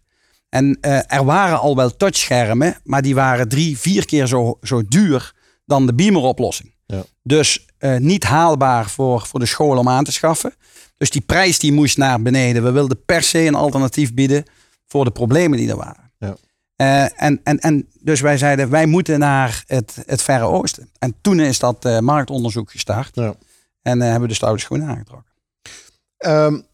En 0.49 0.77
uh, 0.81 1.13
er 1.13 1.25
waren 1.25 1.59
al 1.59 1.75
wel 1.75 1.95
touchschermen, 1.95 2.77
maar 2.83 3.01
die 3.01 3.15
waren 3.15 3.49
drie, 3.49 3.77
vier 3.77 4.05
keer 4.05 4.27
zo, 4.27 4.57
zo 4.61 4.83
duur 4.87 5.33
dan 5.65 5.85
de 5.85 5.93
beameroplossing. 5.93 6.73
Ja. 6.85 7.03
Dus 7.23 7.67
uh, 7.79 7.97
niet 7.97 8.23
haalbaar 8.23 8.89
voor, 8.89 9.25
voor 9.25 9.39
de 9.39 9.45
school 9.45 9.77
om 9.77 9.89
aan 9.89 10.03
te 10.03 10.11
schaffen. 10.11 10.53
Dus 10.97 11.09
die 11.09 11.21
prijs 11.21 11.59
die 11.59 11.71
moest 11.71 11.97
naar 11.97 12.21
beneden. 12.21 12.63
We 12.63 12.71
wilden 12.71 13.05
per 13.05 13.23
se 13.23 13.39
een 13.39 13.55
alternatief 13.55 14.13
bieden 14.13 14.45
voor 14.87 15.05
de 15.05 15.11
problemen 15.11 15.57
die 15.57 15.69
er 15.69 15.77
waren. 15.77 16.11
Ja. 16.17 16.37
Uh, 16.77 17.23
en, 17.23 17.39
en, 17.43 17.59
en 17.59 17.87
dus 17.99 18.21
wij 18.21 18.37
zeiden, 18.37 18.69
wij 18.69 18.85
moeten 18.85 19.19
naar 19.19 19.63
het, 19.67 20.03
het 20.05 20.21
Verre 20.21 20.45
Oosten. 20.45 20.89
En 20.99 21.15
toen 21.21 21.39
is 21.39 21.59
dat 21.59 22.01
marktonderzoek 22.01 22.71
gestart. 22.71 23.15
Ja. 23.15 23.35
En 23.81 24.01
hebben 24.01 24.21
we 24.21 24.27
de 24.27 24.33
stoute 24.33 24.61
schoenen 24.61 24.87
aangetrokken. 24.87 25.31
Um, 26.25 26.65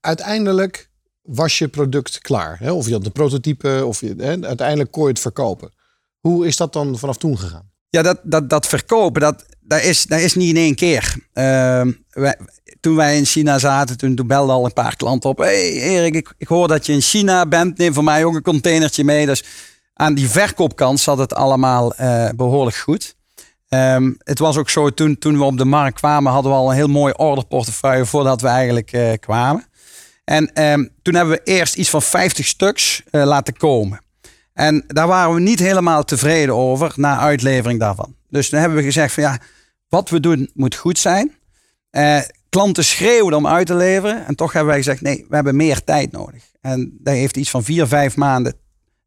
uiteindelijk 0.00 0.90
was 1.22 1.58
je 1.58 1.68
product 1.68 2.18
klaar. 2.18 2.56
Hè? 2.58 2.72
Of 2.72 2.86
je 2.86 2.92
had 2.92 3.04
een 3.04 3.12
prototype, 3.12 3.82
of 3.86 4.00
je, 4.00 4.14
hè? 4.18 4.46
uiteindelijk 4.46 4.90
kon 4.90 5.02
je 5.02 5.08
het 5.08 5.20
verkopen. 5.20 5.72
Hoe 6.20 6.46
is 6.46 6.56
dat 6.56 6.72
dan 6.72 6.98
vanaf 6.98 7.16
toen 7.16 7.38
gegaan? 7.38 7.70
Ja, 7.88 8.02
dat, 8.02 8.20
dat, 8.22 8.50
dat 8.50 8.66
verkopen, 8.66 9.20
dat, 9.20 9.44
dat, 9.60 9.82
is, 9.82 10.06
dat 10.06 10.20
is 10.20 10.34
niet 10.34 10.48
in 10.48 10.56
één 10.56 10.74
keer. 10.74 11.14
Uh, 11.34 11.82
wij, 12.10 12.36
toen 12.80 12.96
wij 12.96 13.16
in 13.16 13.24
China 13.24 13.58
zaten, 13.58 13.96
toen, 13.96 14.14
toen 14.14 14.26
belden 14.26 14.54
al 14.54 14.64
een 14.64 14.72
paar 14.72 14.96
klanten 14.96 15.30
op. 15.30 15.38
hey 15.38 15.72
Erik, 15.72 16.14
ik, 16.14 16.34
ik 16.38 16.48
hoor 16.48 16.68
dat 16.68 16.86
je 16.86 16.92
in 16.92 17.00
China 17.00 17.46
bent. 17.46 17.78
Neem 17.78 17.94
voor 17.94 18.04
mij 18.04 18.24
ook 18.24 18.34
een 18.34 18.42
containertje 18.42 19.04
mee. 19.04 19.26
Dus 19.26 19.44
aan 19.94 20.14
die 20.14 20.28
verkoopkant 20.28 21.00
zat 21.00 21.18
het 21.18 21.34
allemaal 21.34 22.00
uh, 22.00 22.28
behoorlijk 22.36 22.76
goed. 22.76 23.16
Um, 23.68 24.16
het 24.18 24.38
was 24.38 24.56
ook 24.56 24.70
zo, 24.70 24.90
toen, 24.90 25.18
toen 25.18 25.38
we 25.38 25.44
op 25.44 25.58
de 25.58 25.64
markt 25.64 25.98
kwamen, 25.98 26.32
hadden 26.32 26.52
we 26.52 26.58
al 26.58 26.70
een 26.70 26.76
heel 26.76 26.88
mooi 26.88 27.12
orderportefeuille 27.16 28.06
voordat 28.06 28.40
we 28.40 28.48
eigenlijk 28.48 28.92
uh, 28.92 29.12
kwamen. 29.20 29.64
En 30.30 30.62
um, 30.62 30.90
toen 31.02 31.14
hebben 31.14 31.34
we 31.34 31.40
eerst 31.44 31.74
iets 31.74 31.90
van 31.90 32.02
50 32.02 32.46
stuks 32.46 33.02
uh, 33.10 33.24
laten 33.24 33.56
komen. 33.56 34.00
En 34.52 34.84
daar 34.86 35.06
waren 35.06 35.34
we 35.34 35.40
niet 35.40 35.58
helemaal 35.58 36.04
tevreden 36.04 36.54
over 36.54 36.92
na 36.96 37.18
uitlevering 37.18 37.80
daarvan. 37.80 38.14
Dus 38.28 38.48
toen 38.48 38.60
hebben 38.60 38.78
we 38.78 38.84
gezegd 38.84 39.14
van 39.14 39.22
ja, 39.22 39.38
wat 39.88 40.10
we 40.10 40.20
doen 40.20 40.50
moet 40.54 40.74
goed 40.74 40.98
zijn. 40.98 41.34
Uh, 41.90 42.20
klanten 42.48 42.84
schreeuwen 42.84 43.34
om 43.34 43.46
uit 43.46 43.66
te 43.66 43.74
leveren. 43.74 44.26
En 44.26 44.34
toch 44.34 44.52
hebben 44.52 44.70
wij 44.70 44.82
gezegd 44.82 45.00
nee, 45.00 45.26
we 45.28 45.34
hebben 45.34 45.56
meer 45.56 45.84
tijd 45.84 46.12
nodig. 46.12 46.42
En 46.60 46.98
dat 47.00 47.14
heeft 47.14 47.36
iets 47.36 47.50
van 47.50 47.64
vier, 47.64 47.86
vijf 47.86 48.16
maanden 48.16 48.54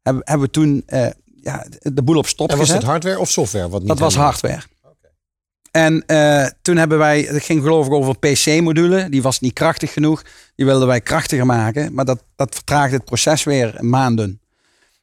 hebben, 0.02 0.22
hebben 0.24 0.46
we 0.46 0.52
toen 0.52 0.82
uh, 0.86 1.06
ja, 1.42 1.66
de 1.80 2.02
boel 2.02 2.16
op 2.16 2.26
stop 2.26 2.50
en 2.50 2.58
was 2.58 2.68
het 2.68 2.82
hardware 2.82 3.18
of 3.18 3.30
software? 3.30 3.68
Wat 3.68 3.80
niet 3.80 3.88
dat 3.88 3.98
was 3.98 4.14
hardware. 4.14 4.62
En 5.76 6.04
uh, 6.06 6.46
toen 6.62 6.76
hebben 6.76 6.98
wij, 6.98 7.20
het 7.20 7.42
ging 7.42 7.62
geloof 7.62 7.86
ik 7.86 7.92
over 7.92 8.18
PC-module. 8.18 9.08
Die 9.08 9.22
was 9.22 9.40
niet 9.40 9.52
krachtig 9.52 9.92
genoeg. 9.92 10.22
Die 10.54 10.66
wilden 10.66 10.86
wij 10.86 11.00
krachtiger 11.00 11.46
maken. 11.46 11.94
Maar 11.94 12.04
dat, 12.04 12.24
dat 12.36 12.54
vertraagde 12.54 12.96
het 12.96 13.04
proces 13.04 13.44
weer 13.44 13.76
maanden. 13.78 14.40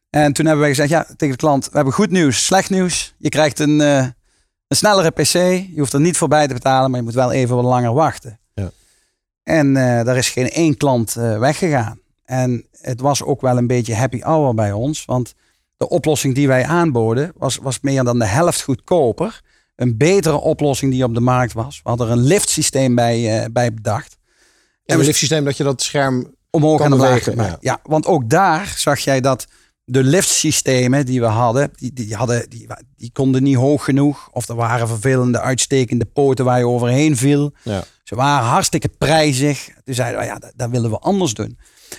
En 0.10 0.34
toen 0.34 0.46
hebben 0.46 0.64
wij 0.64 0.74
gezegd, 0.74 0.90
ja, 0.90 1.04
tegen 1.04 1.30
de 1.30 1.36
klant, 1.36 1.66
we 1.66 1.76
hebben 1.76 1.94
goed 1.94 2.12
nieuws, 2.12 2.46
slecht 2.46 2.70
nieuws. 2.70 3.14
Je 3.18 3.30
krijgt 3.30 3.60
een, 3.60 3.80
uh, 3.80 3.98
een 4.68 4.76
snellere 4.76 5.10
PC. 5.10 5.34
Je 5.34 5.74
hoeft 5.76 5.94
er 5.94 6.00
niet 6.00 6.18
voorbij 6.18 6.48
te 6.48 6.54
betalen, 6.54 6.90
maar 6.90 7.00
je 7.00 7.06
moet 7.06 7.14
wel 7.14 7.32
even 7.32 7.56
wat 7.56 7.66
langer 7.66 7.94
wachten. 7.94 8.40
Ja. 8.54 8.72
En 9.44 9.68
uh, 9.68 10.04
daar 10.04 10.18
is 10.18 10.30
geen 10.30 10.50
één 10.50 10.78
klant 10.78 11.14
weggegaan. 11.14 12.00
En 12.26 12.66
het 12.82 13.02
was 13.02 13.24
ook 13.24 13.42
wel 13.42 13.58
een 13.58 13.68
beetje 13.68 13.96
happy 13.96 14.22
hour 14.22 14.54
bij 14.54 14.72
ons. 14.72 15.06
Want 15.06 15.34
de 15.78 15.90
oplossing 15.90 16.36
die 16.36 16.48
wij 16.48 16.66
aanboden 16.66 17.32
was, 17.38 17.58
was 17.58 17.80
meer 17.82 18.04
dan 18.04 18.20
de 18.20 18.26
helft 18.26 18.62
goedkoper. 18.62 19.42
Een 19.82 19.98
betere 19.98 20.40
oplossing 20.40 20.92
die 20.92 21.04
op 21.04 21.14
de 21.14 21.20
markt 21.20 21.54
was. 21.54 21.80
We 21.84 21.90
hadden 21.90 22.08
er 22.08 22.14
een 22.14 22.24
liftsysteem 22.24 22.96
bij, 22.96 23.44
uh, 23.44 23.46
bij 23.52 23.74
bedacht. 23.74 24.18
En 24.86 25.00
een 25.00 25.06
liftsysteem 25.06 25.46
dat 25.46 25.58
je 25.58 25.64
dat 25.64 25.82
scherm 25.82 26.36
omhoog 26.50 26.82
en 26.82 26.94
omlaag 26.94 27.34
ja. 27.36 27.58
ja, 27.60 27.80
want 27.84 28.06
ook 28.06 28.30
daar 28.30 28.74
zag 28.78 29.00
jij 29.00 29.22
dat 29.22 29.48
de 29.84 30.04
liftsystemen 30.04 31.06
die 31.06 31.20
we 31.20 31.26
hadden, 31.26 31.72
die, 31.76 31.94
die, 31.94 32.16
hadden 32.16 32.50
die, 32.50 32.68
die 32.98 33.12
konden 33.14 33.44
niet 33.44 33.56
hoog 33.56 33.84
genoeg. 33.84 34.30
Of 34.32 34.48
er 34.48 34.56
waren 34.56 34.88
vervelende 34.88 35.40
uitstekende 35.40 36.06
poten 36.06 36.46
waar 36.46 36.60
je 36.60 36.68
overheen 36.68 37.18
viel. 37.18 37.54
Ja. 37.64 37.84
Ze 38.04 38.16
waren 38.16 38.48
hartstikke 38.48 38.90
prijzig. 38.98 39.70
Toen 39.84 39.96
zeiden 39.96 40.20
we, 40.20 40.26
ja, 40.26 40.40
dat, 40.40 40.52
dat 40.56 40.70
willen 40.70 40.90
we 40.90 40.98
anders 40.98 41.34
doen. 41.34 41.58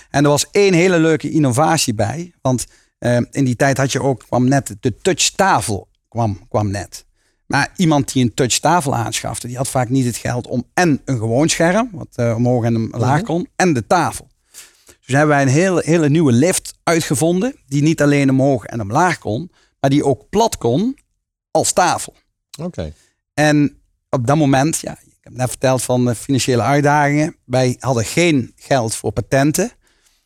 En 0.09 0.23
er 0.23 0.29
was 0.29 0.45
één 0.51 0.73
hele 0.73 0.99
leuke 0.99 1.29
innovatie 1.29 1.93
bij. 1.93 2.33
Want 2.41 2.65
uh, 2.99 3.17
in 3.31 3.45
die 3.45 3.55
tijd 3.55 3.77
had 3.77 3.91
je 3.91 4.01
ook, 4.01 4.23
kwam 4.27 4.47
net 4.47 4.75
de 4.79 4.97
touchtafel 5.01 5.87
kwam, 6.07 6.47
kwam 6.49 6.71
net. 6.71 7.05
Maar 7.45 7.73
iemand 7.75 8.13
die 8.13 8.23
een 8.23 8.33
touchtafel 8.33 8.95
aanschafte, 8.95 9.47
die 9.47 9.57
had 9.57 9.67
vaak 9.67 9.89
niet 9.89 10.05
het 10.05 10.17
geld 10.17 10.47
om 10.47 10.63
en 10.73 11.01
een 11.05 11.17
gewoon 11.17 11.49
scherm, 11.49 11.89
wat 11.91 12.07
uh, 12.15 12.35
omhoog 12.35 12.63
en 12.63 12.75
omlaag 12.75 13.21
kon, 13.21 13.37
mm 13.37 13.41
-hmm. 13.41 13.53
en 13.55 13.73
de 13.73 13.87
tafel. 13.87 14.27
Dus 15.05 15.15
hebben 15.15 15.35
wij 15.35 15.41
een 15.41 15.47
hele, 15.47 15.81
hele 15.85 16.09
nieuwe 16.09 16.31
lift 16.31 16.73
uitgevonden, 16.83 17.55
die 17.67 17.81
niet 17.81 18.01
alleen 18.01 18.29
omhoog 18.29 18.65
en 18.65 18.81
omlaag 18.81 19.17
kon, 19.17 19.51
maar 19.79 19.89
die 19.89 20.05
ook 20.05 20.29
plat 20.29 20.57
kon 20.57 20.97
als 21.51 21.73
tafel. 21.73 22.13
Oké. 22.57 22.67
Okay. 22.67 22.93
En 23.33 23.77
op 24.09 24.27
dat 24.27 24.37
moment, 24.37 24.79
ja, 24.79 24.91
ik 24.91 25.17
heb 25.21 25.33
net 25.33 25.49
verteld 25.49 25.83
van 25.83 26.05
de 26.05 26.15
financiële 26.15 26.61
uitdagingen. 26.61 27.35
Wij 27.45 27.75
hadden 27.79 28.05
geen 28.05 28.51
geld 28.55 28.95
voor 28.95 29.11
patenten. 29.11 29.71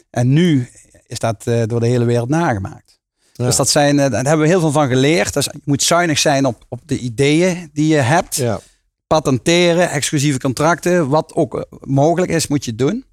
En 0.10 0.34
nu 0.34 0.70
is 1.06 1.20
dat 1.20 1.48
uh, 1.48 1.64
door 1.66 1.80
de 1.80 1.88
hele 1.88 2.06
wereld 2.06 2.30
nagemaakt. 2.30 2.97
Ja. 3.38 3.46
Dus 3.46 3.56
dat 3.56 3.70
zijn, 3.70 3.96
uh, 3.98 4.10
daar 4.10 4.26
hebben 4.26 4.46
we 4.46 4.48
heel 4.48 4.60
veel 4.60 4.72
van 4.72 4.88
geleerd. 4.88 5.34
Dus 5.34 5.46
je 5.46 5.60
moet 5.64 5.84
zuinig 5.84 6.20
zijn 6.20 6.46
op, 6.46 6.66
op 6.70 6.80
de 6.86 6.98
ideeën 7.00 7.70
die 7.74 7.88
je 7.88 7.96
hebt. 7.96 8.36
Ja. 8.36 8.60
Patenteren, 9.08 9.90
exclusieve 9.90 10.40
contracten, 10.40 11.08
wat 11.10 11.34
ook 11.34 11.56
uh, 11.56 11.62
mogelijk 11.80 12.32
is, 12.32 12.48
moet 12.48 12.66
je 12.66 12.76
doen. 12.76 13.06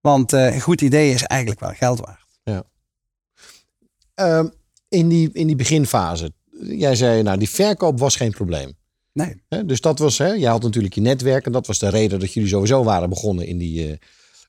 Want 0.00 0.32
uh, 0.32 0.54
een 0.54 0.60
goed 0.60 0.80
idee 0.80 1.12
is 1.12 1.22
eigenlijk 1.22 1.60
wel 1.60 1.72
geld 1.72 2.00
waard. 2.00 2.26
Ja. 2.44 2.64
Um, 4.38 4.52
in, 4.88 5.08
die, 5.08 5.30
in 5.32 5.46
die 5.46 5.56
beginfase, 5.56 6.32
jij 6.62 6.94
zei, 6.94 7.22
nou, 7.22 7.38
die 7.38 7.50
verkoop 7.50 7.98
was 7.98 8.16
geen 8.16 8.30
probleem. 8.30 8.76
Nee. 9.12 9.42
He, 9.48 9.64
dus 9.64 9.80
dat 9.80 9.98
was, 9.98 10.18
hè, 10.18 10.32
jij 10.32 10.50
had 10.50 10.62
natuurlijk 10.62 10.94
je 10.94 11.00
netwerk 11.00 11.46
en 11.46 11.52
dat 11.52 11.66
was 11.66 11.78
de 11.78 11.88
reden 11.88 12.20
dat 12.20 12.32
jullie 12.32 12.48
sowieso 12.48 12.84
waren 12.84 13.08
begonnen 13.08 13.46
in 13.46 13.58
die. 13.58 13.88
Uh, 13.88 13.96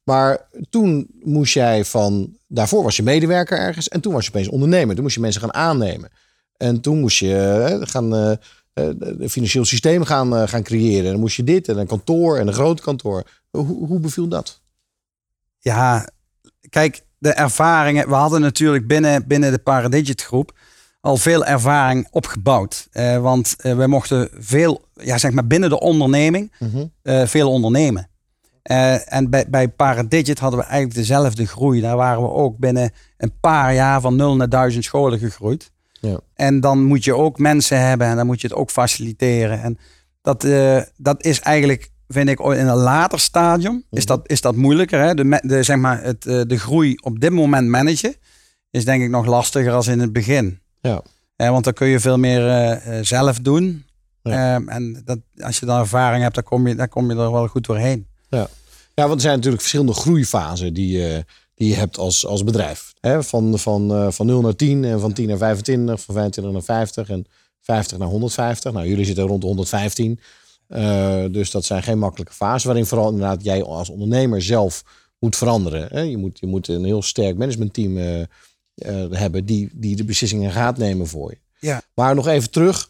maar 0.10 0.48
toen 0.70 1.08
moest 1.24 1.54
jij 1.54 1.86
van, 1.86 2.38
daarvoor 2.48 2.84
was 2.84 2.96
je 2.96 3.04
medewerker 3.04 3.58
ergens 3.58 3.88
en 3.88 4.02
toen 4.02 4.14
was 4.14 4.24
je 4.26 4.30
opeens 4.32 4.48
ondernemer. 4.48 4.94
Toen 4.96 5.04
moest 5.04 5.16
je 5.16 5.22
mensen 5.22 5.42
gaan 5.42 5.54
aannemen. 5.54 6.10
En 6.58 6.82
toen 6.82 7.00
moest 7.00 7.18
je 7.18 7.78
gaan, 7.82 8.16
uh, 8.16 8.32
een 8.74 9.30
financieel 9.30 9.66
systeem 9.66 10.04
gaan, 10.04 10.48
gaan 10.48 10.64
creëren. 10.64 11.06
En 11.06 11.12
dan 11.12 11.20
moest 11.20 11.36
je 11.36 11.44
dit 11.44 11.68
en 11.68 11.78
een 11.78 11.88
kantoor 11.88 12.38
en 12.38 12.48
een 12.48 12.54
groot 12.54 12.82
kantoor. 12.82 13.24
Hoe, 13.50 13.88
hoe 13.88 14.00
beviel 14.00 14.28
dat? 14.28 14.62
Ja, 15.60 16.10
kijk, 16.70 17.02
de 17.18 17.30
ervaringen. 17.30 18.08
We 18.10 18.16
hadden 18.16 18.42
natuurlijk 18.42 18.88
binnen, 18.88 19.28
binnen 19.28 19.52
de 19.52 19.60
Paradigit 19.60 20.22
groep 20.24 20.58
al 21.02 21.18
veel 21.18 21.46
ervaring 21.46 22.08
opgebouwd. 22.12 22.88
Uh, 22.94 23.18
want 23.18 23.56
we 23.62 23.88
mochten 23.88 24.30
veel, 24.34 24.82
ja, 24.94 25.18
zeg 25.18 25.32
maar 25.32 25.48
binnen 25.48 25.70
de 25.70 25.80
onderneming, 25.80 26.54
Mhm. 26.60 26.86
veel 27.28 27.52
ondernemen. 27.52 28.09
Uh, 28.64 29.14
en 29.14 29.30
bij, 29.30 29.46
bij 29.50 29.68
Paradigit 29.68 30.40
hadden 30.40 30.60
we 30.60 30.66
eigenlijk 30.66 30.96
dezelfde 30.96 31.48
groei. 31.48 31.82
Daar 31.82 31.96
waren 31.96 32.22
we 32.22 32.30
ook 32.30 32.58
binnen 32.58 32.92
een 33.18 33.34
paar 33.40 33.74
jaar 33.74 34.02
van 34.02 34.16
0 34.16 34.36
naar 34.36 34.50
1000 34.50 34.84
scholen 34.84 35.20
gegroeid. 35.20 35.72
Ja. 35.92 36.20
En 36.34 36.60
dan 36.60 36.84
moet 36.84 37.04
je 37.04 37.16
ook 37.16 37.40
mensen 37.40 37.80
hebben 37.82 38.08
en 38.08 38.16
dan 38.16 38.26
moet 38.26 38.42
je 38.42 38.48
het 38.48 38.56
ook 38.56 38.72
faciliteren. 38.72 39.62
En 39.62 39.78
dat, 40.22 40.44
uh, 40.44 40.82
dat 40.98 41.24
is 41.24 41.40
eigenlijk, 41.40 41.92
vind 42.08 42.30
ik, 42.30 42.40
in 42.40 42.68
een 42.68 42.76
later 42.76 43.20
stadium 43.20 43.84
is, 43.92 44.06
dat, 44.06 44.30
is 44.30 44.42
dat 44.42 44.56
moeilijker. 44.56 45.00
Hè? 45.00 45.14
De, 45.14 45.42
de, 45.44 45.64
zeg 45.64 45.78
maar 45.78 46.04
het, 46.04 46.26
uh, 46.26 46.42
de 46.48 46.60
groei 46.60 46.96
op 47.02 47.20
dit 47.20 47.32
moment 47.32 47.68
managen 47.68 48.16
is 48.72 48.86
denk 48.86 49.04
ik 49.04 49.10
nog 49.10 49.26
lastiger 49.26 49.72
als 49.72 49.88
in 49.88 50.00
het 50.00 50.14
begin. 50.14 50.60
Ja. 50.82 51.02
Want 51.36 51.64
dan 51.64 51.74
kun 51.74 51.88
je 51.88 52.00
veel 52.00 52.18
meer 52.18 52.48
uh, 52.88 52.98
zelf 53.02 53.40
doen. 53.40 53.86
Ja. 54.24 54.56
Um, 54.56 54.70
en 54.70 55.02
dat, 55.06 55.20
als 55.40 55.60
je 55.60 55.66
dan 55.66 55.80
ervaring 55.80 56.24
hebt, 56.24 56.36
dan 56.36 56.44
kom, 56.44 56.68
je, 56.68 56.76
dan 56.76 56.90
kom 56.90 57.12
je 57.12 57.18
er 57.18 57.32
wel 57.32 57.48
goed 57.48 57.66
doorheen. 57.66 58.08
Ja, 58.30 58.50
ja 58.94 59.04
want 59.04 59.14
er 59.14 59.22
zijn 59.22 59.36
natuurlijk 59.36 59.62
verschillende 59.62 59.94
groeifasen 59.94 60.74
die, 60.74 60.98
uh, 60.98 61.18
die 61.56 61.68
je 61.70 61.76
hebt 61.76 61.98
als, 61.98 62.26
als 62.26 62.44
bedrijf. 62.44 62.94
Hè? 63.00 63.24
Van, 63.24 63.60
van, 63.60 63.92
uh, 63.92 64.12
van 64.12 64.26
0 64.26 64.42
naar 64.42 64.56
10 64.56 64.84
en 64.84 65.00
van 65.00 65.14
10 65.14 65.28
naar 65.28 65.38
25, 65.38 66.02
van 66.02 66.16
25 66.16 66.54
naar 66.54 66.64
50 66.64 67.10
en 67.10 67.26
50 67.62 67.98
naar 67.98 68.08
150. 68.08 68.72
Nou, 68.72 68.88
jullie 68.88 69.06
zitten 69.06 69.24
rond 69.24 69.42
de 69.42 69.48
115. 69.48 70.20
Uh, 70.68 71.24
dus 71.32 71.52
dat 71.52 71.66
zijn 71.66 71.84
geen 71.84 72.00
makkelijke 72.00 72.34
fasen. 72.34 72.68
Waarin 72.68 72.86
vooral 72.86 73.10
inderdaad 73.10 73.44
jij 73.44 73.64
als 73.64 73.90
ondernemer 73.90 74.42
zelf 74.42 74.84
moet 75.20 75.36
veranderen. 75.36 75.88
Hè? 75.92 76.02
Je, 76.02 76.18
moet, 76.18 76.40
je 76.40 76.48
moet 76.48 76.68
een 76.68 76.84
heel 76.84 77.02
sterk 77.02 77.38
managementteam 77.38 77.98
uh, 77.98 78.24
hebben 79.10 79.46
die, 79.46 79.70
die 79.74 79.96
de 79.96 80.04
beslissingen 80.04 80.52
gaat 80.52 80.78
nemen 80.78 81.08
voor 81.08 81.30
je. 81.30 81.38
Ja. 81.60 81.82
Maar 81.94 82.16
nog 82.16 82.28
even 82.28 82.52
terug 82.52 82.90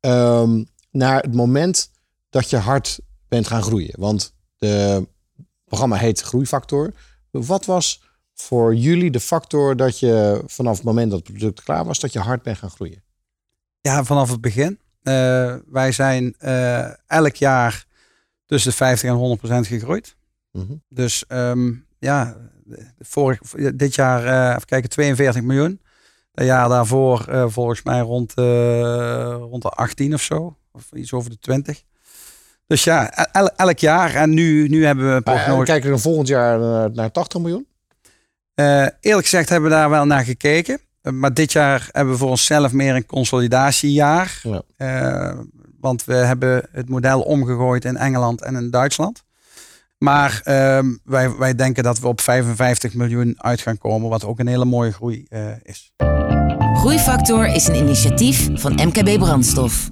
um, 0.00 0.66
naar 0.90 1.22
het 1.22 1.34
moment 1.34 1.90
dat 2.30 2.50
je 2.50 2.56
hard 2.56 2.98
bent 3.28 3.46
gaan 3.46 3.62
groeien. 3.62 3.94
Want 3.98 4.32
het 4.66 5.06
programma 5.64 5.96
heet 5.96 6.20
Groeifactor. 6.20 6.92
Wat 7.30 7.64
was 7.64 8.02
voor 8.34 8.74
jullie 8.74 9.10
de 9.10 9.20
factor 9.20 9.76
dat 9.76 9.98
je 9.98 10.42
vanaf 10.46 10.76
het 10.76 10.84
moment 10.84 11.10
dat 11.10 11.18
het 11.18 11.28
product 11.28 11.62
klaar 11.62 11.84
was, 11.84 12.00
dat 12.00 12.12
je 12.12 12.18
hard 12.18 12.42
bent 12.42 12.58
gaan 12.58 12.70
groeien? 12.70 13.02
Ja, 13.80 14.04
vanaf 14.04 14.30
het 14.30 14.40
begin. 14.40 14.78
Uh, 15.02 15.56
wij 15.66 15.92
zijn 15.92 16.34
uh, 16.40 16.90
elk 17.06 17.34
jaar 17.34 17.86
tussen 18.46 18.70
de 18.70 18.76
50 18.76 19.08
en 19.08 19.14
100 19.14 19.40
procent 19.40 19.66
gegroeid. 19.66 20.16
Mm 20.52 20.66
-hmm. 20.66 20.82
Dus 20.88 21.24
um, 21.28 21.86
ja, 21.98 22.36
vorig, 22.98 23.40
dit 23.74 23.94
jaar, 23.94 24.24
uh, 24.24 24.48
even 24.48 24.66
kijken, 24.66 24.90
42 24.90 25.42
miljoen. 25.42 25.80
Het 26.32 26.46
jaar 26.46 26.68
daarvoor 26.68 27.50
volgens 27.50 27.82
mij 27.82 28.00
rond, 28.00 28.32
rond 29.50 29.62
de 29.62 29.68
18 29.68 30.14
of 30.14 30.22
zo. 30.22 30.56
Of 30.72 30.92
iets 30.92 31.12
over 31.12 31.30
de 31.30 31.38
20. 31.38 31.82
Dus 32.72 32.84
ja, 32.84 33.10
el 33.32 33.50
elk 33.56 33.78
jaar. 33.78 34.14
En 34.14 34.34
nu, 34.34 34.68
nu 34.68 34.84
hebben 34.86 35.08
we 35.08 35.14
een 35.14 35.22
prognose. 35.22 35.64
Kijken 35.64 35.84
we 35.84 35.90
dan 35.90 36.00
volgend 36.00 36.28
jaar 36.28 36.58
naar, 36.58 36.90
naar 36.92 37.10
80 37.10 37.40
miljoen? 37.40 37.66
Uh, 38.54 38.86
eerlijk 39.00 39.26
gezegd 39.26 39.48
hebben 39.48 39.70
we 39.70 39.76
daar 39.76 39.90
wel 39.90 40.04
naar 40.04 40.24
gekeken. 40.24 40.80
Uh, 41.02 41.12
maar 41.12 41.34
dit 41.34 41.52
jaar 41.52 41.88
hebben 41.90 42.12
we 42.12 42.18
voor 42.18 42.28
onszelf 42.28 42.72
meer 42.72 42.94
een 42.94 43.06
consolidatiejaar. 43.06 44.40
Ja. 44.42 44.62
Uh, 44.78 45.38
want 45.80 46.04
we 46.04 46.14
hebben 46.14 46.68
het 46.70 46.88
model 46.88 47.20
omgegooid 47.20 47.84
in 47.84 47.96
Engeland 47.96 48.42
en 48.42 48.54
in 48.54 48.70
Duitsland. 48.70 49.22
Maar 49.98 50.40
ehm, 50.44 50.86
wij, 51.04 51.36
wij 51.36 51.54
denken 51.54 51.82
dat 51.82 52.00
we 52.00 52.08
op 52.08 52.20
55 52.20 52.94
miljoen 52.94 53.34
uit 53.36 53.60
gaan 53.60 53.78
komen, 53.78 54.08
wat 54.08 54.24
ook 54.24 54.38
een 54.38 54.46
hele 54.46 54.64
mooie 54.64 54.92
groei 54.92 55.26
uh, 55.30 55.48
is. 55.62 55.92
Groeifactor 56.74 57.46
is 57.46 57.68
een 57.68 57.76
initiatief 57.76 58.48
van 58.54 58.72
MKB 58.72 59.18
Brandstof. 59.18 59.90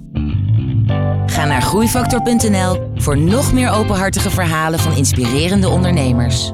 Ga 1.25 1.45
naar 1.45 1.61
groeifactor.nl 1.61 2.91
voor 2.95 3.17
nog 3.17 3.53
meer 3.53 3.69
openhartige 3.69 4.29
verhalen 4.29 4.79
van 4.79 4.95
inspirerende 4.95 5.69
ondernemers. 5.69 6.51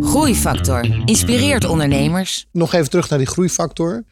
Groeifactor 0.00 1.02
inspireert 1.04 1.64
ondernemers. 1.64 2.46
Nog 2.52 2.72
even 2.72 2.90
terug 2.90 3.08
naar 3.08 3.18
die 3.18 3.28
groeifactor. 3.28 4.04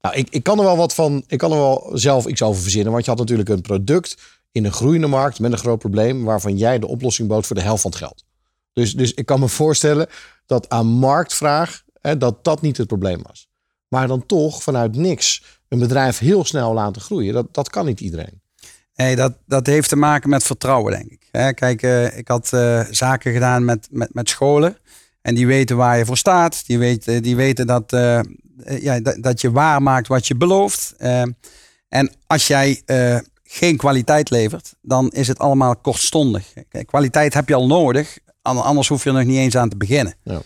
Nou, 0.00 0.14
ik, 0.14 0.28
ik 0.30 0.42
kan 0.42 0.58
er 0.58 0.64
wel 0.64 0.76
wat 0.76 0.94
van. 0.94 1.24
Ik 1.26 1.38
kan 1.38 1.52
er 1.52 1.58
wel 1.58 1.90
zelf 1.92 2.26
iets 2.26 2.42
over 2.42 2.62
verzinnen. 2.62 2.92
Want 2.92 3.04
je 3.04 3.10
had 3.10 3.20
natuurlijk 3.20 3.48
een 3.48 3.60
product 3.60 4.16
in 4.52 4.64
een 4.64 4.72
groeiende 4.72 5.06
markt 5.06 5.40
met 5.40 5.52
een 5.52 5.58
groot 5.58 5.78
probleem. 5.78 6.24
waarvan 6.24 6.56
jij 6.56 6.78
de 6.78 6.86
oplossing 6.86 7.28
bood 7.28 7.46
voor 7.46 7.56
de 7.56 7.62
helft 7.62 7.82
van 7.82 7.90
het 7.90 8.00
geld. 8.00 8.24
Dus, 8.72 8.94
dus 8.94 9.14
ik 9.14 9.26
kan 9.26 9.40
me 9.40 9.48
voorstellen 9.48 10.06
dat 10.46 10.68
aan 10.68 10.86
marktvraag. 10.86 11.82
Hè, 12.00 12.16
dat 12.16 12.44
dat 12.44 12.60
niet 12.60 12.76
het 12.76 12.86
probleem 12.86 13.22
was. 13.22 13.48
Maar 13.92 14.06
dan 14.06 14.26
toch 14.26 14.62
vanuit 14.62 14.96
niks 14.96 15.42
een 15.68 15.78
bedrijf 15.78 16.18
heel 16.18 16.44
snel 16.44 16.72
laten 16.72 17.02
groeien. 17.02 17.34
Dat, 17.34 17.54
dat 17.54 17.70
kan 17.70 17.86
niet 17.86 18.00
iedereen. 18.00 18.40
Nee, 18.94 19.16
dat, 19.16 19.32
dat 19.46 19.66
heeft 19.66 19.88
te 19.88 19.96
maken 19.96 20.30
met 20.30 20.42
vertrouwen, 20.42 20.92
denk 20.92 21.10
ik. 21.10 21.54
Kijk, 21.54 21.82
uh, 21.82 22.16
ik 22.16 22.28
had 22.28 22.50
uh, 22.54 22.84
zaken 22.90 23.32
gedaan 23.32 23.64
met, 23.64 23.88
met, 23.90 24.14
met 24.14 24.28
scholen. 24.28 24.76
En 25.22 25.34
die 25.34 25.46
weten 25.46 25.76
waar 25.76 25.98
je 25.98 26.04
voor 26.04 26.16
staat. 26.16 26.66
Die 26.66 26.78
weten, 26.78 27.22
die 27.22 27.36
weten 27.36 27.66
dat, 27.66 27.92
uh, 27.92 28.20
ja, 28.80 29.00
dat, 29.00 29.22
dat, 29.22 29.40
je 29.40 29.50
waar 29.50 29.82
maakt 29.82 30.08
wat 30.08 30.26
je 30.26 30.34
belooft. 30.34 30.94
en 31.88 32.10
als 32.26 32.46
jij 32.46 32.82
geen 33.42 33.76
kwaliteit 33.76 34.30
levert, 34.30 34.74
dan 34.82 35.10
is 35.10 35.28
het 35.28 35.38
allemaal 35.38 35.76
kortstondig. 35.76 36.52
Kijk, 36.68 36.86
kwaliteit 36.86 37.34
heb 37.34 37.48
je 37.48 37.54
al 37.54 37.66
nodig. 37.66 38.18
Anders 38.42 38.88
hoef 38.88 39.04
je 39.04 39.10
er 39.10 39.16
nog 39.16 39.24
niet 39.24 39.38
eens 39.38 39.56
aan 39.56 39.68
te 39.68 39.76
beginnen. 39.76 40.14
Ja. 40.22 40.40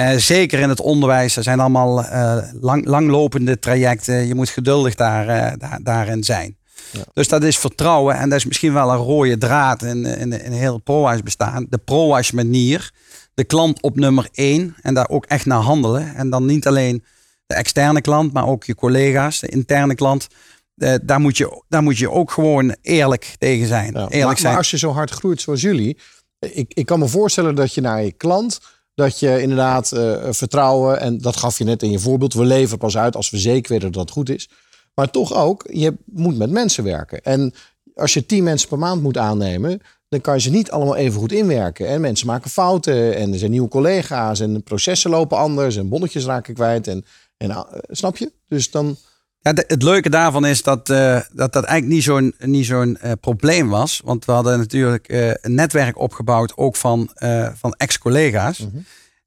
Uh, 0.00 0.16
zeker 0.16 0.58
in 0.58 0.68
het 0.68 0.80
onderwijs. 0.80 1.36
Er 1.36 1.42
zijn 1.42 1.60
allemaal 1.60 2.00
uh, 2.04 2.36
lang, 2.60 2.86
langlopende 2.86 3.58
trajecten. 3.58 4.26
Je 4.26 4.34
moet 4.34 4.48
geduldig 4.48 4.94
daar, 4.94 5.26
uh, 5.26 5.52
daar 5.58 5.78
daarin 5.82 6.24
zijn. 6.24 6.56
Ja. 6.92 7.00
Dus 7.12 7.28
dat 7.28 7.42
is 7.42 7.58
vertrouwen. 7.58 8.16
En 8.16 8.28
dat 8.28 8.38
is 8.38 8.44
misschien 8.44 8.72
wel 8.72 8.90
een 8.90 8.96
rode 8.96 9.38
draad 9.38 9.82
in, 9.82 10.04
in, 10.04 10.44
in 10.44 10.52
heel 10.52 10.78
ProWise 10.78 11.22
bestaan. 11.22 11.66
De 11.68 11.78
ProWise 11.78 12.34
manier. 12.34 12.92
De 13.34 13.44
klant 13.44 13.82
op 13.82 13.96
nummer 13.96 14.28
één. 14.32 14.74
En 14.82 14.94
daar 14.94 15.08
ook 15.08 15.26
echt 15.26 15.46
naar 15.46 15.60
handelen. 15.60 16.14
En 16.14 16.30
dan 16.30 16.46
niet 16.46 16.66
alleen 16.66 17.04
de 17.46 17.54
externe 17.54 18.00
klant, 18.00 18.32
maar 18.32 18.46
ook 18.46 18.64
je 18.64 18.74
collega's, 18.74 19.40
de 19.40 19.48
interne 19.48 19.94
klant. 19.94 20.26
daar, 21.02 21.20
moet 21.20 21.36
je, 21.36 21.62
daar 21.68 21.82
moet 21.82 21.98
je 21.98 22.10
ook 22.10 22.30
gewoon 22.30 22.76
eerlijk 22.82 23.34
tegen 23.38 23.66
zijn. 23.66 23.92
Ja, 23.92 24.00
eerlijk 24.00 24.24
maar, 24.24 24.36
zijn. 24.36 24.48
maar 24.48 24.56
als 24.56 24.70
je 24.70 24.78
zo 24.78 24.92
hard 24.92 25.10
groeit 25.10 25.40
zoals 25.40 25.60
jullie. 25.60 25.98
Ik, 26.38 26.72
ik 26.74 26.86
kan 26.86 26.98
me 26.98 27.08
voorstellen 27.08 27.54
dat 27.54 27.74
je 27.74 27.80
naar 27.80 28.04
je 28.04 28.12
klant 28.12 28.60
dat 28.94 29.18
je 29.18 29.40
inderdaad 29.40 29.92
uh, 29.94 30.26
vertrouwen, 30.30 31.00
en 31.00 31.18
dat 31.18 31.36
gaf 31.36 31.58
je 31.58 31.64
net 31.64 31.82
in 31.82 31.90
je 31.90 31.98
voorbeeld, 31.98 32.34
we 32.34 32.44
leveren 32.44 32.78
pas 32.78 32.96
uit 32.96 33.16
als 33.16 33.30
we 33.30 33.38
zeker 33.38 33.72
weten 33.72 33.92
dat 33.92 34.02
het 34.02 34.10
goed 34.10 34.30
is. 34.30 34.48
Maar 34.94 35.10
toch 35.10 35.34
ook, 35.34 35.64
je 35.70 35.96
moet 36.04 36.36
met 36.36 36.50
mensen 36.50 36.84
werken. 36.84 37.22
En 37.22 37.54
als 37.94 38.14
je 38.14 38.26
tien 38.26 38.44
mensen 38.44 38.68
per 38.68 38.78
maand 38.78 39.02
moet 39.02 39.16
aannemen, 39.16 39.80
dan 40.08 40.20
kan 40.20 40.34
je 40.34 40.40
ze 40.40 40.50
niet 40.50 40.70
allemaal 40.70 40.96
even 40.96 41.20
goed 41.20 41.32
inwerken. 41.32 41.88
En 41.88 42.00
mensen 42.00 42.26
maken 42.26 42.50
fouten 42.50 43.16
en 43.16 43.32
er 43.32 43.38
zijn 43.38 43.50
nieuwe 43.50 43.68
collega's 43.68 44.40
en 44.40 44.62
processen 44.62 45.10
lopen 45.10 45.38
anders 45.38 45.76
en 45.76 45.88
bonnetjes 45.88 46.24
raken 46.24 46.54
kwijt. 46.54 46.88
En, 46.88 47.04
en 47.36 47.48
uh, 47.48 47.62
snap 47.88 48.16
je? 48.16 48.32
Dus 48.48 48.70
dan. 48.70 48.96
Ja, 49.42 49.52
de, 49.52 49.64
het 49.66 49.82
leuke 49.82 50.10
daarvan 50.10 50.46
is 50.46 50.62
dat 50.62 50.88
uh, 50.88 51.20
dat, 51.32 51.52
dat 51.52 51.64
eigenlijk 51.64 51.94
niet 51.94 52.02
zo'n 52.02 52.34
niet 52.38 52.66
zo'n 52.66 52.98
uh, 53.04 53.12
probleem 53.20 53.68
was. 53.68 54.00
Want 54.04 54.24
we 54.24 54.32
hadden 54.32 54.58
natuurlijk 54.58 55.12
uh, 55.12 55.28
een 55.34 55.54
netwerk 55.54 55.98
opgebouwd, 55.98 56.56
ook 56.56 56.76
van, 56.76 57.10
van 57.54 57.74
ex-collega's. 57.76 58.58
Mm 58.58 58.70
-hmm. 58.72 58.84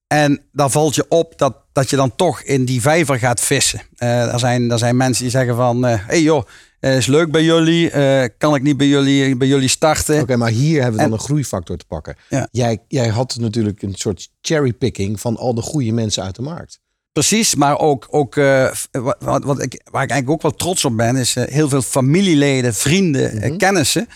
En 0.07 0.41
dan 0.51 0.72
valt 0.72 0.95
je 0.95 1.05
op 1.10 1.38
dat, 1.38 1.55
dat 1.74 1.89
je 1.89 1.95
dan 1.95 2.15
toch 2.15 2.41
in 2.41 2.65
die 2.65 2.81
vijver 2.81 3.19
gaat 3.19 3.41
vissen. 3.41 3.81
er, 3.98 4.39
zijn, 4.39 4.72
er 4.72 4.77
zijn 4.77 4.98
mensen 4.98 5.24
die 5.24 5.31
zeggen 5.31 5.55
van, 5.55 5.84
hé 5.84 5.95
hey 5.95 6.22
joh, 6.22 6.45
is 6.79 7.05
leuk 7.05 7.31
bij 7.31 7.43
jullie. 7.43 7.89
kan 8.37 8.55
ik 8.55 8.61
niet 8.61 8.77
bij 8.77 8.87
jullie, 8.87 9.35
bij 9.35 9.48
jullie 9.48 9.68
starten? 9.68 10.13
Oké, 10.13 10.24
okay, 10.24 10.35
maar 10.35 10.50
hier 10.50 10.81
hebben 10.81 10.92
we 10.92 10.98
dan 10.98 11.07
en, 11.07 11.13
een 11.13 11.25
groeifactor 11.25 11.77
te 11.77 11.85
pakken. 11.85 12.16
Ja. 12.29 12.48
Jij, 12.51 12.79
jij 12.87 13.07
had 13.07 13.35
natuurlijk 13.40 13.81
een 13.81 13.96
soort 13.96 14.29
cherrypicking 14.42 15.20
van 15.20 15.37
al 15.37 15.53
de 15.53 15.61
goede 15.61 15.92
mensen 15.92 16.24
uit 16.24 16.35
de 16.35 16.42
markt. 16.42 16.79
Precies, 17.16 17.56
maar 17.56 17.80
ook, 17.80 18.08
ook 18.10 18.36
uh, 18.36 18.72
wat, 19.20 19.44
wat 19.44 19.62
ik, 19.62 19.82
waar 19.92 20.04
ik 20.04 20.10
eigenlijk 20.10 20.30
ook 20.30 20.42
wel 20.42 20.51
trots 20.51 20.86
op 20.86 20.98
ben, 20.98 21.16
is 21.16 21.36
uh, 21.36 21.44
heel 21.44 21.70
veel 21.70 21.82
familieleden, 21.82 22.74
vrienden, 22.74 23.34
mm 23.34 23.42
-hmm. 23.42 23.51
uh, 23.51 23.58
kennissen, 23.58 24.08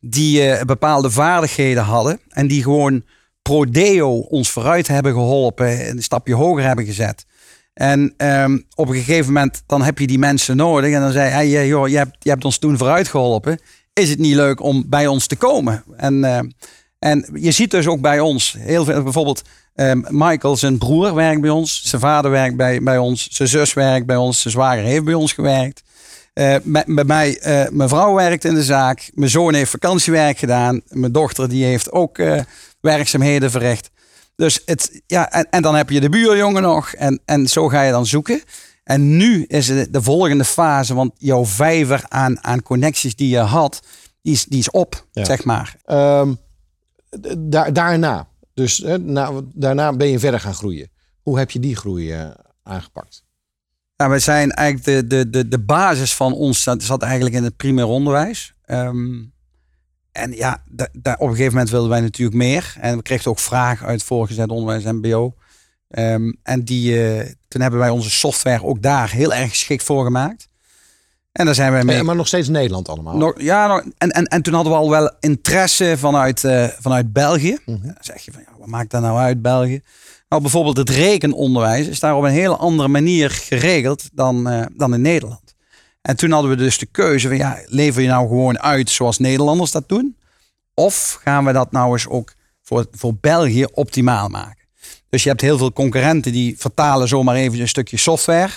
die 0.00 0.64
bepaalde 0.64 1.10
vaardigheden 1.10 1.82
hadden 1.82 2.20
en 2.28 2.46
die 2.46 2.62
gewoon 2.62 3.04
pro 3.42 3.64
deo 3.64 4.18
ons 4.18 4.50
vooruit 4.50 4.88
hebben 4.88 5.12
geholpen, 5.12 5.88
een 5.88 6.02
stapje 6.02 6.34
hoger 6.34 6.64
hebben 6.64 6.84
gezet. 6.84 7.26
En 7.72 8.14
um, 8.16 8.64
op 8.74 8.88
een 8.88 8.94
gegeven 8.94 9.32
moment 9.32 9.62
dan 9.66 9.82
heb 9.82 9.98
je 9.98 10.06
die 10.06 10.18
mensen 10.18 10.56
nodig 10.56 10.92
en 10.92 11.00
dan 11.00 11.12
zei 11.12 11.30
hij, 11.30 11.48
hey, 11.48 11.66
joh, 11.66 11.88
je 11.88 11.96
hebt, 11.96 12.16
je 12.18 12.30
hebt 12.30 12.44
ons 12.44 12.58
toen 12.58 12.78
vooruit 12.78 13.08
geholpen. 13.08 13.60
Is 13.92 14.10
het 14.10 14.18
niet 14.18 14.34
leuk 14.34 14.62
om 14.62 14.84
bij 14.88 15.06
ons 15.06 15.26
te 15.26 15.36
komen? 15.36 15.84
En, 15.96 16.24
en 17.04 17.28
je 17.34 17.50
ziet 17.50 17.70
dus 17.70 17.86
ook 17.86 18.00
bij 18.00 18.20
ons 18.20 18.56
heel 18.58 18.84
veel, 18.84 19.02
bijvoorbeeld 19.02 19.42
Um, 19.76 20.04
Michael, 20.08 20.56
zijn 20.56 20.78
broer, 20.78 21.14
werkt 21.14 21.40
bij 21.40 21.50
ons. 21.50 21.82
Zijn 21.84 22.00
vader 22.00 22.30
werkt 22.30 22.56
bij, 22.56 22.82
bij 22.82 22.98
ons. 22.98 23.28
Zijn 23.30 23.48
zus 23.48 23.72
werkt 23.72 24.06
bij 24.06 24.16
ons. 24.16 24.40
Zijn 24.40 24.54
zwager 24.54 24.82
heeft 24.82 25.04
bij 25.04 25.14
ons 25.14 25.32
gewerkt. 25.32 25.82
Uh, 26.34 26.56
met, 26.62 26.84
bij 26.86 27.04
mij, 27.04 27.38
uh, 27.46 27.70
mijn 27.70 27.88
vrouw 27.88 28.14
werkt 28.14 28.44
in 28.44 28.54
de 28.54 28.62
zaak. 28.62 29.10
Mijn 29.14 29.30
zoon 29.30 29.54
heeft 29.54 29.70
vakantiewerk 29.70 30.38
gedaan. 30.38 30.80
Mijn 30.88 31.12
dochter 31.12 31.48
die 31.48 31.64
heeft 31.64 31.92
ook 31.92 32.18
uh, 32.18 32.40
werkzaamheden 32.80 33.50
verricht. 33.50 33.90
Dus 34.36 34.62
het, 34.64 35.02
ja, 35.06 35.32
en, 35.32 35.46
en, 35.50 35.62
dan 35.62 35.74
heb 35.74 35.90
je 35.90 36.00
de 36.00 36.08
buurjongen 36.08 36.62
nog. 36.62 36.92
En, 36.92 37.20
en 37.24 37.48
zo 37.48 37.68
ga 37.68 37.82
je 37.82 37.90
dan 37.90 38.06
zoeken. 38.06 38.42
En 38.84 39.16
nu 39.16 39.44
is 39.44 39.68
het 39.68 39.92
de 39.92 40.02
volgende 40.02 40.44
fase. 40.44 40.94
Want 40.94 41.12
jouw 41.18 41.44
vijver 41.44 42.04
aan, 42.08 42.44
aan 42.44 42.62
connecties 42.62 43.16
die 43.16 43.28
je 43.28 43.38
had, 43.38 43.80
die 44.22 44.32
is, 44.32 44.44
die 44.44 44.58
is 44.58 44.70
op, 44.70 45.06
ja. 45.12 45.24
zeg 45.24 45.44
maar. 45.44 45.76
Um, 45.86 46.38
da 47.38 47.70
daarna, 47.70 48.28
dus 48.54 48.76
hè, 48.76 48.98
na, 48.98 49.30
daarna 49.54 49.92
ben 49.92 50.08
je 50.08 50.18
verder 50.18 50.40
gaan 50.40 50.54
groeien. 50.54 50.90
Hoe 51.22 51.38
heb 51.38 51.50
je 51.50 51.60
die 51.60 51.76
groei 51.76 52.14
uh, 52.14 52.30
aangepakt? 52.62 53.24
Ja, 53.96 54.08
wij 54.08 54.18
zijn 54.18 54.50
eigenlijk 54.50 54.86
de, 54.86 55.16
de, 55.16 55.30
de, 55.30 55.48
de 55.48 55.58
basis 55.58 56.14
van 56.14 56.32
ons 56.32 56.62
zat, 56.62 56.82
zat 56.82 57.02
eigenlijk 57.02 57.34
in 57.34 57.44
het 57.44 57.56
primair 57.56 57.86
onderwijs. 57.86 58.54
Um, 58.66 59.32
en 60.12 60.32
ja, 60.32 60.64
op 61.02 61.20
een 61.20 61.28
gegeven 61.28 61.52
moment 61.52 61.70
wilden 61.70 61.90
wij 61.90 62.00
natuurlijk 62.00 62.36
meer. 62.36 62.74
En 62.80 62.96
we 62.96 63.02
kregen 63.02 63.30
ook 63.30 63.38
vragen 63.38 63.86
uit 63.86 64.02
voorgezet 64.02 64.50
onderwijs 64.50 64.84
MBO. 64.84 65.34
Um, 65.88 66.38
en 66.42 66.64
die, 66.64 66.92
uh, 66.92 67.20
toen 67.48 67.60
hebben 67.60 67.80
wij 67.80 67.90
onze 67.90 68.10
software 68.10 68.64
ook 68.64 68.82
daar 68.82 69.10
heel 69.10 69.34
erg 69.34 69.50
geschikt 69.50 69.82
voor 69.82 70.04
gemaakt. 70.04 70.48
En 71.34 71.44
daar 71.44 71.54
zijn 71.54 71.72
wij 71.72 71.84
mee. 71.84 71.96
Ja, 71.96 72.02
maar 72.02 72.16
nog 72.16 72.26
steeds 72.26 72.48
Nederland 72.48 72.88
allemaal. 72.88 73.16
Nog, 73.16 73.40
ja, 73.40 73.66
nog, 73.66 73.82
en, 73.98 74.10
en, 74.10 74.24
en 74.24 74.42
toen 74.42 74.54
hadden 74.54 74.72
we 74.72 74.78
al 74.78 74.90
wel 74.90 75.12
interesse 75.20 75.94
vanuit, 75.98 76.42
uh, 76.42 76.64
vanuit 76.80 77.12
België. 77.12 77.58
Mm 77.64 77.74
-hmm. 77.74 77.82
Dan 77.82 77.96
zeg 78.00 78.22
je 78.22 78.32
van 78.32 78.42
ja, 78.46 78.52
wat 78.58 78.68
maakt 78.68 78.90
dat 78.90 79.02
nou 79.02 79.18
uit, 79.18 79.42
België? 79.42 79.82
Nou, 80.28 80.42
bijvoorbeeld 80.42 80.76
het 80.76 80.90
rekenonderwijs 80.90 81.86
is 81.86 82.00
daar 82.00 82.16
op 82.16 82.22
een 82.22 82.30
hele 82.30 82.56
andere 82.56 82.88
manier 82.88 83.30
geregeld 83.30 84.08
dan, 84.12 84.52
uh, 84.52 84.62
dan 84.72 84.94
in 84.94 85.00
Nederland. 85.00 85.54
En 86.02 86.16
toen 86.16 86.30
hadden 86.30 86.50
we 86.50 86.56
dus 86.56 86.78
de 86.78 86.86
keuze 86.86 87.28
van 87.28 87.36
ja, 87.36 87.58
lever 87.66 88.02
je 88.02 88.08
nou 88.08 88.28
gewoon 88.28 88.60
uit 88.60 88.90
zoals 88.90 89.18
Nederlanders 89.18 89.70
dat 89.70 89.88
doen? 89.88 90.16
Of 90.74 91.18
gaan 91.22 91.44
we 91.44 91.52
dat 91.52 91.72
nou 91.72 91.92
eens 91.92 92.08
ook 92.08 92.32
voor, 92.62 92.86
voor 92.92 93.14
België 93.20 93.64
optimaal 93.72 94.28
maken? 94.28 94.64
Dus 95.08 95.22
je 95.22 95.28
hebt 95.28 95.40
heel 95.40 95.58
veel 95.58 95.72
concurrenten 95.72 96.32
die 96.32 96.54
vertalen 96.58 97.08
zomaar 97.08 97.34
even 97.34 97.60
een 97.60 97.68
stukje 97.68 97.96
software. 97.96 98.52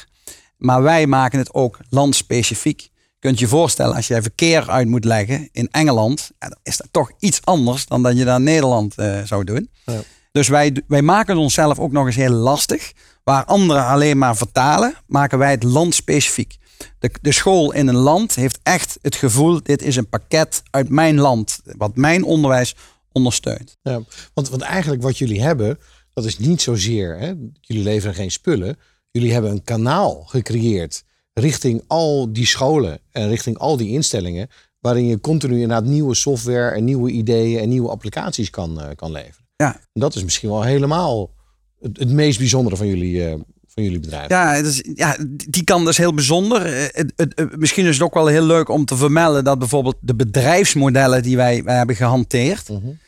Maar 0.58 0.82
wij 0.82 1.08
maken 1.08 1.40
het 1.40 1.54
ook 1.54 1.80
landspecifiek. 1.90 2.82
Je 2.82 3.20
kunt 3.20 3.40
je 3.40 3.48
voorstellen, 3.48 3.96
als 3.96 4.08
jij 4.08 4.22
verkeer 4.22 4.70
uit 4.70 4.88
moet 4.88 5.06
leggen 5.06 5.50
in 5.52 5.68
Engeland, 5.72 6.32
ja, 6.40 6.48
dan 6.48 6.60
is 6.64 6.78
dat 6.78 6.88
toch 6.92 7.12
iets 7.20 7.42
anders 7.44 7.86
dan 7.86 8.04
dat 8.04 8.18
je 8.18 8.26
dat 8.26 8.38
in 8.38 8.44
Nederland 8.44 9.00
uh, 9.00 9.24
zou 9.24 9.44
doen. 9.44 9.70
Ja. 9.86 10.02
Dus 10.32 10.48
wij, 10.48 10.84
wij 10.88 11.02
maken 11.02 11.38
onszelf 11.38 11.80
ook 11.80 11.92
nog 11.92 12.06
eens 12.06 12.16
heel 12.16 12.32
lastig. 12.32 12.94
Waar 13.24 13.46
anderen 13.46 13.86
alleen 13.86 14.18
maar 14.18 14.38
vertalen, 14.38 14.94
maken 15.08 15.38
wij 15.38 15.52
het 15.52 15.64
landspecifiek. 15.64 16.58
De, 17.00 17.12
de 17.22 17.32
school 17.32 17.74
in 17.74 17.88
een 17.88 17.96
land 17.96 18.36
heeft 18.36 18.60
echt 18.64 19.00
het 19.02 19.16
gevoel, 19.16 19.64
dit 19.64 19.82
is 19.82 19.96
een 19.96 20.10
pakket 20.10 20.64
uit 20.70 20.90
mijn 20.90 21.20
land, 21.20 21.60
wat 21.78 21.96
mijn 21.96 22.24
onderwijs 22.24 22.76
ondersteunt. 23.12 23.78
Ja, 23.82 24.02
want, 24.34 24.50
want 24.50 24.62
eigenlijk 24.62 25.02
wat 25.02 25.18
jullie 25.18 25.42
hebben, 25.42 25.80
dat 26.14 26.26
is 26.26 26.40
niet 26.40 26.62
zozeer, 26.62 27.18
hè, 27.18 27.34
jullie 27.62 27.84
leveren 27.84 28.16
geen 28.16 28.32
spullen, 28.32 28.78
Jullie 29.18 29.34
hebben 29.34 29.52
een 29.52 29.64
kanaal 29.64 30.24
gecreëerd 30.26 31.04
richting 31.34 31.84
al 31.88 32.34
die 32.34 32.46
scholen 32.46 33.00
en 33.12 33.30
richting 33.30 33.58
al 33.58 33.78
die 33.78 33.90
instellingen. 33.90 34.50
Waarin 34.80 35.06
je 35.06 35.20
continu 35.20 35.54
inderdaad 35.54 35.86
nieuwe 35.86 36.16
software 36.16 36.70
en 36.70 36.84
nieuwe 36.84 37.12
ideeën 37.12 37.60
en 37.60 37.70
nieuwe 37.70 37.90
applicaties 37.90 38.50
kan, 38.50 38.80
uh, 38.80 38.86
kan 38.96 39.12
leveren. 39.12 39.48
Ja. 39.56 39.74
En 39.74 40.02
dat 40.02 40.16
is 40.16 40.24
misschien 40.24 40.50
wel 40.50 40.64
helemaal 40.64 41.34
het, 41.80 42.00
het 42.00 42.10
meest 42.10 42.38
bijzondere 42.38 42.76
van 42.76 42.88
jullie, 42.88 43.14
uh, 43.14 43.34
van 43.68 43.84
jullie 43.84 44.00
bedrijf. 44.00 44.30
Ja, 44.30 44.62
dus, 44.62 44.84
ja, 44.94 45.18
die 45.50 45.64
kant 45.64 45.88
is 45.88 45.98
heel 45.98 46.14
bijzonder. 46.14 46.66
Het, 46.94 47.14
het, 47.16 47.58
misschien 47.58 47.86
is 47.86 47.94
het 47.94 48.04
ook 48.04 48.14
wel 48.14 48.28
heel 48.28 48.46
leuk 48.46 48.70
om 48.70 48.86
te 48.86 48.96
vermelden 48.96 49.44
dat 49.44 49.60
bijvoorbeeld 49.60 49.98
de 50.02 50.16
bedrijfsmodellen 50.16 51.24
die 51.24 51.36
wij, 51.36 51.64
wij 51.64 51.78
hebben 51.78 51.96
gehanteerd, 51.96 52.70
mm 52.70 52.82
-hmm. 52.82 53.00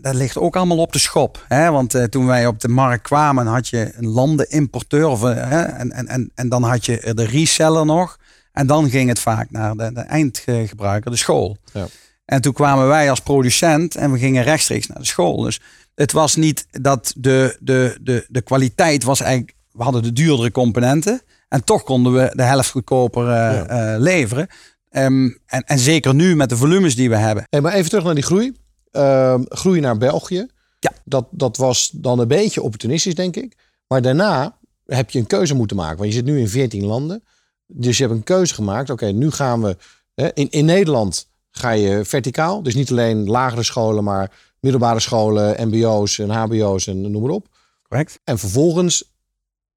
Dat, 0.00 0.14
ligt 0.14 0.38
ook 0.38 0.56
allemaal 0.56 0.78
op 0.78 0.92
de 0.92 0.98
schop. 0.98 1.44
Hè? 1.48 1.70
Want 1.70 1.94
uh, 1.94 2.04
toen 2.04 2.26
wij 2.26 2.46
op 2.46 2.60
de 2.60 2.68
markt 2.68 3.02
kwamen, 3.02 3.46
had 3.46 3.68
je 3.68 3.92
een 3.96 4.08
landenimporteur 4.08 5.06
of, 5.06 5.22
uh, 5.22 5.52
en, 5.52 5.92
en, 5.92 6.08
en, 6.08 6.30
en 6.34 6.48
dan 6.48 6.62
had 6.62 6.86
je 6.86 7.12
de 7.14 7.24
reseller 7.24 7.86
nog. 7.86 8.18
En 8.52 8.66
dan 8.66 8.90
ging 8.90 9.08
het 9.08 9.18
vaak 9.18 9.50
naar 9.50 9.76
de, 9.76 9.92
de 9.92 10.00
eindgebruiker, 10.00 11.10
de 11.10 11.16
school. 11.16 11.56
Ja. 11.72 11.86
En 12.24 12.40
toen 12.40 12.52
kwamen 12.52 12.88
wij 12.88 13.10
als 13.10 13.20
producent 13.20 13.94
en 13.96 14.12
we 14.12 14.18
gingen 14.18 14.42
rechtstreeks 14.42 14.86
naar 14.86 14.98
de 14.98 15.06
school. 15.06 15.42
Dus 15.42 15.60
het 15.94 16.12
was 16.12 16.36
niet 16.36 16.66
dat 16.70 17.12
de, 17.16 17.56
de, 17.60 17.98
de, 18.00 18.26
de 18.28 18.42
kwaliteit 18.42 19.02
was 19.02 19.20
eigenlijk... 19.20 19.58
We 19.70 19.82
hadden 19.82 20.02
de 20.02 20.12
duurdere 20.12 20.50
componenten. 20.50 21.22
En 21.48 21.64
toch 21.64 21.82
konden 21.82 22.12
we 22.12 22.32
de 22.34 22.42
helft 22.42 22.70
goedkoper 22.70 23.26
uh, 23.26 23.60
uh, 23.70 23.94
leveren. 23.98 24.46
Um, 24.90 25.38
en, 25.46 25.62
en 25.62 25.78
zeker 25.78 26.14
nu 26.14 26.36
met 26.36 26.48
de 26.48 26.56
volumes 26.56 26.96
die 26.96 27.08
we 27.08 27.16
hebben. 27.16 27.44
Hey, 27.50 27.60
maar 27.60 27.72
even 27.72 27.88
terug 27.88 28.04
naar 28.04 28.14
die 28.14 28.24
groei. 28.24 28.56
Uh, 28.92 29.40
groei 29.48 29.80
naar 29.80 29.98
België. 29.98 30.46
Ja. 30.78 30.92
Dat, 31.04 31.26
dat 31.30 31.56
was 31.56 31.90
dan 31.94 32.18
een 32.18 32.28
beetje 32.28 32.62
opportunistisch, 32.62 33.14
denk 33.14 33.36
ik. 33.36 33.56
Maar 33.86 34.02
daarna 34.02 34.58
heb 34.86 35.10
je 35.10 35.18
een 35.18 35.26
keuze 35.26 35.54
moeten 35.54 35.76
maken. 35.76 35.98
Want 35.98 36.08
je 36.08 36.14
zit 36.14 36.24
nu 36.24 36.38
in 36.38 36.48
14 36.48 36.84
landen. 36.84 37.24
Dus 37.66 37.96
je 37.96 38.02
hebt 38.02 38.16
een 38.16 38.24
keuze 38.24 38.54
gemaakt. 38.54 38.90
Oké, 38.90 39.06
nu 39.06 39.30
gaan 39.30 39.62
we... 39.62 39.76
Hè, 40.14 40.34
in, 40.34 40.50
in 40.50 40.64
Nederland 40.64 41.28
ga 41.50 41.70
je 41.70 42.04
verticaal. 42.04 42.62
Dus 42.62 42.74
niet 42.74 42.90
alleen 42.90 43.26
lagere 43.26 43.62
scholen, 43.62 44.04
maar 44.04 44.32
middelbare 44.60 45.00
scholen, 45.00 45.68
mbo's 45.68 46.18
en 46.18 46.30
hbo's 46.30 46.86
en 46.86 47.10
noem 47.10 47.22
maar 47.22 47.30
op. 47.30 47.48
Correct. 47.88 48.20
En 48.24 48.38
vervolgens 48.38 49.12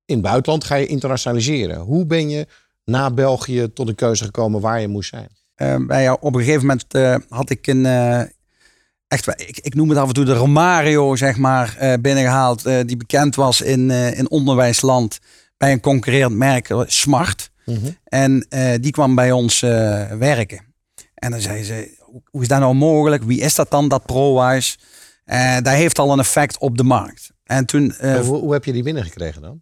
in 0.06 0.16
het 0.16 0.24
buitenland 0.24 0.64
ga 0.64 0.76
je 0.76 0.86
internationaliseren. 0.86 1.80
Hoe 1.80 2.06
ben 2.06 2.30
je 2.30 2.48
na 2.86 3.12
België 3.12 3.74
tot 3.74 3.88
een 3.88 3.96
keuze 3.96 4.24
gekomen 4.24 4.62
waar 4.62 4.82
je 4.82 4.88
moest 4.88 5.10
zijn? 5.10 5.30
Uh, 5.58 6.14
op 6.20 6.36
een 6.36 6.40
gegeven 6.40 6.62
moment 6.62 6.96
uh, 6.96 7.16
had 7.30 7.50
ik 7.50 7.68
een... 7.68 7.86
Uh, 7.86 8.22
echt, 9.14 9.28
ik, 9.28 9.60
ik 9.62 9.76
noem 9.76 9.90
het 9.90 9.98
af 9.98 10.08
en 10.08 10.14
toe 10.14 10.26
de 10.26 10.34
Romario, 10.34 11.16
zeg 11.16 11.38
maar, 11.38 11.98
binnengehaald. 12.02 12.64
die 12.86 12.98
bekend 12.98 13.36
was 13.36 13.62
in, 13.62 13.92
in 13.92 14.30
onderwijsland 14.30 15.20
bij 15.58 15.72
een 15.72 15.80
concurrerend 15.80 16.36
merk, 16.36 16.70
Smart. 16.86 17.52
Mm 17.66 17.76
-hmm. 17.76 17.98
En 18.04 18.48
die 18.82 18.92
kwam 18.92 19.16
bij 19.16 19.32
ons 19.32 19.60
werken. 20.20 20.62
En 21.14 21.32
dan 21.32 21.42
zei 21.42 21.64
ze, 21.64 21.98
hoe 22.30 22.42
is 22.42 22.48
dat 22.48 22.60
nou 22.60 22.74
mogelijk? 22.74 23.24
Wie 23.24 23.40
is 23.40 23.56
dat 23.56 23.72
dan, 23.72 23.88
dat 23.88 24.06
ProWise? 24.06 24.78
Uh, 25.26 25.56
dat 25.56 25.74
heeft 25.74 26.00
al 26.00 26.12
een 26.12 26.20
effect 26.20 26.58
op 26.58 26.78
de 26.78 26.84
markt. 26.84 27.32
En 27.44 27.66
toen, 27.66 27.94
uh, 28.02 28.20
hoe, 28.20 28.38
hoe, 28.38 28.54
heb 28.54 28.66
je 28.66 28.72
die 28.72 28.84
binnengekregen 28.84 29.42
dan? 29.42 29.62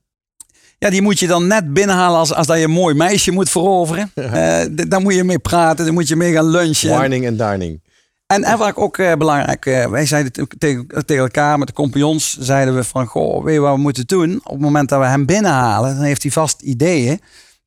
Ja, 0.78 0.90
die 0.90 1.02
moet 1.02 1.20
je 1.20 1.28
dan 1.28 1.48
net 1.48 1.74
binnenhalen 1.74 2.20
als, 2.20 2.34
als 2.34 2.48
dat 2.48 2.58
je 2.58 2.64
een 2.64 2.72
mooi 2.72 2.96
meisje 2.96 3.32
moet 3.32 3.50
veroveren. 3.50 4.12
uh, 4.16 4.62
daar 4.88 5.02
moet 5.02 5.14
je 5.14 5.24
mee 5.24 5.40
praten, 5.40 5.86
dan 5.86 5.94
moet 5.94 6.08
je 6.08 6.16
mee 6.16 6.34
gaan 6.34 6.46
lunchen. 6.46 7.00
Wining 7.00 7.26
en 7.26 7.38
dining. 7.38 7.82
En, 8.32 8.44
en 8.44 8.58
wat 8.58 8.76
ook 8.76 8.98
uh, 8.98 9.14
belangrijk, 9.14 9.66
uh, 9.66 9.86
wij 9.86 10.06
zeiden 10.06 10.32
tegen, 10.58 10.88
tegen 10.88 11.24
elkaar 11.24 11.58
met 11.58 11.68
de 11.68 11.74
compagnons, 11.74 12.38
zeiden 12.38 12.76
we 12.76 12.84
van, 12.84 13.06
goh, 13.06 13.44
weet 13.44 13.54
je 13.54 13.60
wat 13.60 13.76
we 13.76 13.82
moeten 13.82 14.08
doen? 14.08 14.40
Op 14.44 14.52
het 14.52 14.62
moment 14.62 14.90
dat 14.90 15.00
we 15.00 15.06
hem 15.06 15.26
binnenhalen, 15.26 15.96
dan 15.96 16.04
heeft 16.04 16.24
hij 16.24 16.32
vast 16.32 16.62
ideeën 16.62 17.20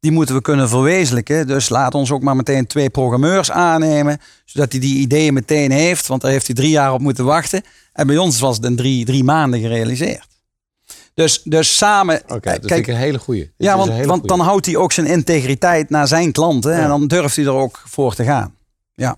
die 0.05 0.13
moeten 0.13 0.35
we 0.35 0.41
kunnen 0.41 0.69
verwezenlijken. 0.69 1.47
Dus 1.47 1.69
laat 1.69 1.95
ons 1.95 2.11
ook 2.11 2.23
maar 2.23 2.37
meteen 2.37 2.67
twee 2.67 2.91
programmeurs 2.91 3.51
aannemen. 3.51 4.21
Zodat 4.45 4.73
hij 4.73 4.81
die 4.81 4.99
ideeën 4.99 5.35
meteen 5.35 5.71
heeft. 5.71 6.07
Want 6.07 6.21
daar 6.21 6.31
heeft 6.31 6.47
hij 6.47 6.55
drie 6.55 6.71
jaar 6.71 6.93
op 6.93 7.01
moeten 7.01 7.25
wachten. 7.25 7.63
En 7.93 8.07
bij 8.07 8.17
ons 8.17 8.41
was 8.41 8.57
het 8.57 8.65
in 8.65 8.77
drie, 8.77 9.05
drie 9.05 9.25
maanden 9.25 9.61
gerealiseerd. 9.61 10.27
Dus, 11.15 11.43
dus 11.43 11.77
samen. 11.77 12.21
Oké, 12.23 12.35
okay, 12.35 12.59
dat 12.59 12.67
kijk, 12.67 12.87
een 12.87 12.97
hele 12.97 13.19
goede. 13.19 13.51
Ja, 13.57 13.77
want, 13.77 14.05
want 14.05 14.29
dan 14.29 14.41
houdt 14.41 14.67
hij 14.67 14.77
ook 14.77 14.93
zijn 14.93 15.07
integriteit 15.07 15.91
naar 15.91 16.09
zijn 16.09 16.33
klanten. 16.33 16.73
Ja. 16.73 16.79
En 16.79 16.89
dan 16.89 17.07
durft 17.07 17.37
hij 17.37 17.45
er 17.45 17.53
ook 17.53 17.83
voor 17.85 18.15
te 18.15 18.25
gaan. 18.25 18.55
Ja. 18.95 19.17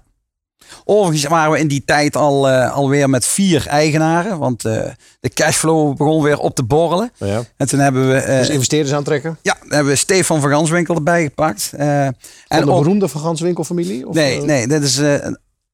Overigens 0.84 1.30
waren 1.30 1.52
we 1.52 1.58
in 1.58 1.68
die 1.68 1.82
tijd 1.84 2.16
al 2.16 2.48
uh, 2.48 2.74
alweer 2.74 3.10
met 3.10 3.26
vier 3.26 3.66
eigenaren. 3.66 4.38
Want 4.38 4.64
uh, 4.64 4.82
de 5.20 5.28
cashflow 5.28 5.96
begon 5.96 6.22
weer 6.22 6.38
op 6.38 6.54
te 6.54 6.62
borrelen. 6.62 7.10
Ja. 7.16 7.42
En 7.56 7.68
toen 7.68 7.78
hebben 7.78 8.08
we... 8.08 8.26
Uh, 8.26 8.38
dus 8.38 8.48
investeerders 8.48 8.94
aantrekken? 8.94 9.38
Ja, 9.42 9.56
dan 9.60 9.72
hebben 9.72 9.92
we 9.92 9.98
Stefan 9.98 10.40
van 10.40 10.50
Ganswinkel 10.50 10.94
erbij 10.94 11.22
gepakt. 11.22 11.68
van 11.68 11.78
en 11.78 12.14
de 12.48 12.64
beroemde 12.64 13.08
Van 13.08 13.20
Ganswinkel 13.20 13.64
familie? 13.64 14.08
Of, 14.08 14.14
nee, 14.14 14.40
nee, 14.40 14.66
dat 14.66 14.82
is 14.82 15.00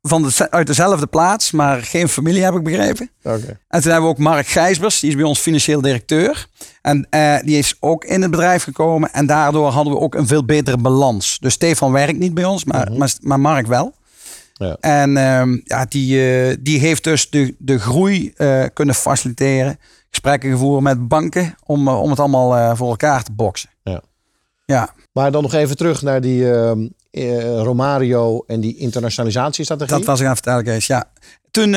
van 0.02 0.22
de, 0.22 0.50
uit 0.50 0.66
dezelfde 0.66 1.06
plaats, 1.06 1.50
maar 1.50 1.82
geen 1.82 2.08
familie 2.08 2.42
heb 2.42 2.54
ik 2.54 2.62
begrepen. 2.62 3.10
Okay. 3.22 3.58
En 3.68 3.80
toen 3.80 3.90
hebben 3.90 4.02
we 4.02 4.16
ook 4.16 4.18
Mark 4.18 4.46
Gijsbers, 4.46 5.00
die 5.00 5.10
is 5.10 5.16
bij 5.16 5.24
ons 5.24 5.38
financieel 5.38 5.80
directeur. 5.80 6.46
En 6.82 7.06
die 7.44 7.58
is 7.58 7.76
ook 7.80 8.04
in 8.04 8.22
het 8.22 8.30
bedrijf 8.30 8.62
gekomen. 8.62 9.12
En 9.12 9.26
daardoor 9.26 9.70
hadden 9.70 9.92
we 9.92 9.98
ook 9.98 10.14
een 10.14 10.26
veel 10.26 10.44
betere 10.44 10.76
balans. 10.76 11.38
Dus 11.40 11.52
Stefan 11.52 11.92
werkt 11.92 12.18
niet 12.18 12.34
bij 12.34 12.44
ons, 12.44 12.64
maar, 12.64 12.80
mm 12.80 12.88
-hmm. 12.88 12.98
maar, 12.98 13.14
maar 13.20 13.40
Mark 13.40 13.66
wel. 13.66 13.94
Ja. 14.52 14.76
En 14.80 15.10
uh, 15.10 15.58
ja, 15.64 15.84
die, 15.84 16.16
uh, 16.48 16.56
die 16.60 16.78
heeft 16.78 17.04
dus 17.04 17.30
de, 17.30 17.54
de 17.58 17.78
groei 17.78 18.32
uh, 18.36 18.64
kunnen 18.72 18.94
faciliteren. 18.94 19.78
Gesprekken 20.10 20.50
gevoerd 20.50 20.82
met 20.82 21.08
banken 21.08 21.54
om, 21.64 21.88
om 21.88 22.10
het 22.10 22.20
allemaal 22.20 22.76
voor 22.76 22.88
elkaar 22.88 23.22
te 23.22 23.32
boksen. 23.32 23.70
Ja. 23.82 24.02
ja. 24.64 24.94
Maar 25.12 25.32
dan 25.32 25.42
nog 25.42 25.54
even 25.54 25.76
terug 25.76 26.02
naar 26.02 26.20
die 26.20 26.52
ehm, 26.52 26.88
Romario 27.62 28.44
en 28.46 28.60
die 28.60 28.76
internationalisatiestrategie. 28.76 29.96
Dat 29.96 30.06
was 30.06 30.18
ik 30.20 30.24
aan 30.24 30.32
het 30.32 30.40
vertellen, 30.42 30.64
Kees. 30.64 30.86
Ja. 30.86 31.04
Toen, 31.50 31.76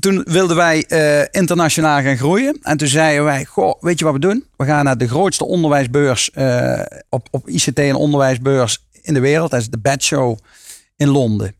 toen 0.00 0.22
wilden 0.28 0.56
wij 0.56 0.84
internationaal 1.30 2.02
gaan 2.02 2.16
groeien. 2.16 2.58
En 2.62 2.76
toen 2.76 2.88
zeiden 2.88 3.24
wij, 3.24 3.44
goh, 3.44 3.82
weet 3.82 3.98
je 3.98 4.04
wat 4.04 4.14
we 4.14 4.20
doen? 4.20 4.44
We 4.56 4.64
gaan 4.64 4.84
naar 4.84 4.98
de 4.98 5.08
grootste 5.08 5.44
onderwijsbeurs 5.44 6.30
op, 7.08 7.28
op 7.30 7.48
ICT 7.48 7.78
en 7.78 7.94
onderwijsbeurs 7.94 8.86
in 9.02 9.14
de 9.14 9.20
wereld. 9.20 9.50
Dat 9.50 9.60
is 9.60 9.70
de 9.70 9.78
Bad 9.78 10.02
Show 10.02 10.38
in 10.96 11.08
Londen. 11.08 11.54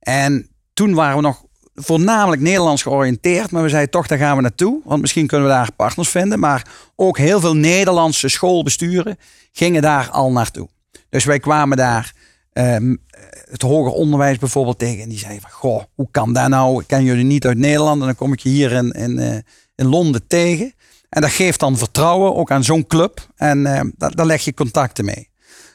En 0.00 0.48
toen 0.72 0.94
waren 0.94 1.16
we 1.16 1.22
nog 1.22 1.44
voornamelijk 1.74 2.42
Nederlands 2.42 2.82
georiënteerd. 2.82 3.50
Maar 3.50 3.62
we 3.62 3.68
zeiden 3.68 3.90
toch, 3.90 4.06
daar 4.06 4.18
gaan 4.18 4.36
we 4.36 4.42
naartoe. 4.42 4.80
Want 4.84 5.00
misschien 5.00 5.26
kunnen 5.26 5.46
we 5.46 5.52
daar 5.52 5.72
partners 5.72 6.08
vinden. 6.08 6.38
Maar 6.38 6.66
ook 6.96 7.18
heel 7.18 7.40
veel 7.40 7.56
Nederlandse 7.56 8.28
schoolbesturen 8.28 9.16
gingen 9.52 9.82
daar 9.82 10.10
al 10.10 10.32
naartoe. 10.32 10.68
Dus 11.08 11.24
wij 11.24 11.38
kwamen 11.38 11.76
daar 11.76 12.12
um, 12.52 13.04
het 13.50 13.62
hoger 13.62 13.92
onderwijs 13.92 14.38
bijvoorbeeld 14.38 14.78
tegen. 14.78 15.02
En 15.02 15.08
die 15.08 15.18
zeiden 15.18 15.42
van, 15.42 15.50
goh, 15.50 15.82
hoe 15.94 16.08
kan 16.10 16.32
dat 16.32 16.48
nou? 16.48 16.80
Ik 16.80 16.86
ken 16.86 17.04
jullie 17.04 17.24
niet 17.24 17.46
uit 17.46 17.58
Nederland. 17.58 18.00
En 18.00 18.06
dan 18.06 18.16
kom 18.16 18.32
ik 18.32 18.40
je 18.40 18.48
hier 18.48 18.72
in, 18.72 18.90
in, 18.90 19.18
uh, 19.18 19.34
in 19.74 19.86
Londen 19.86 20.26
tegen. 20.26 20.74
En 21.08 21.20
dat 21.20 21.30
geeft 21.30 21.60
dan 21.60 21.78
vertrouwen 21.78 22.36
ook 22.36 22.50
aan 22.50 22.64
zo'n 22.64 22.86
club. 22.86 23.26
En 23.36 23.58
uh, 23.58 23.80
daar, 23.96 24.14
daar 24.14 24.26
leg 24.26 24.44
je 24.44 24.54
contacten 24.54 25.04
mee. 25.04 25.28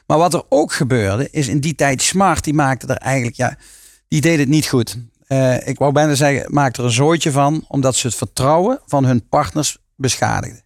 Maar 0.06 0.18
wat 0.18 0.34
er 0.34 0.42
ook 0.48 0.72
gebeurde, 0.72 1.28
is 1.30 1.48
in 1.48 1.60
die 1.60 1.74
tijd 1.74 2.02
Smart, 2.02 2.44
die 2.44 2.54
maakte 2.54 2.86
er 2.86 2.96
eigenlijk... 2.96 3.36
ja 3.36 3.56
die 4.08 4.20
deed 4.20 4.38
het 4.38 4.48
niet 4.48 4.66
goed. 4.66 4.96
Uh, 5.28 5.66
ik 5.66 5.78
wou 5.78 5.92
bijna 5.92 6.14
zeggen, 6.14 6.54
maakte 6.54 6.80
er 6.80 6.86
een 6.86 6.92
zooitje 6.92 7.30
van, 7.30 7.64
omdat 7.68 7.96
ze 7.96 8.06
het 8.06 8.16
vertrouwen 8.16 8.80
van 8.86 9.04
hun 9.04 9.28
partners 9.28 9.78
beschadigden. 9.96 10.64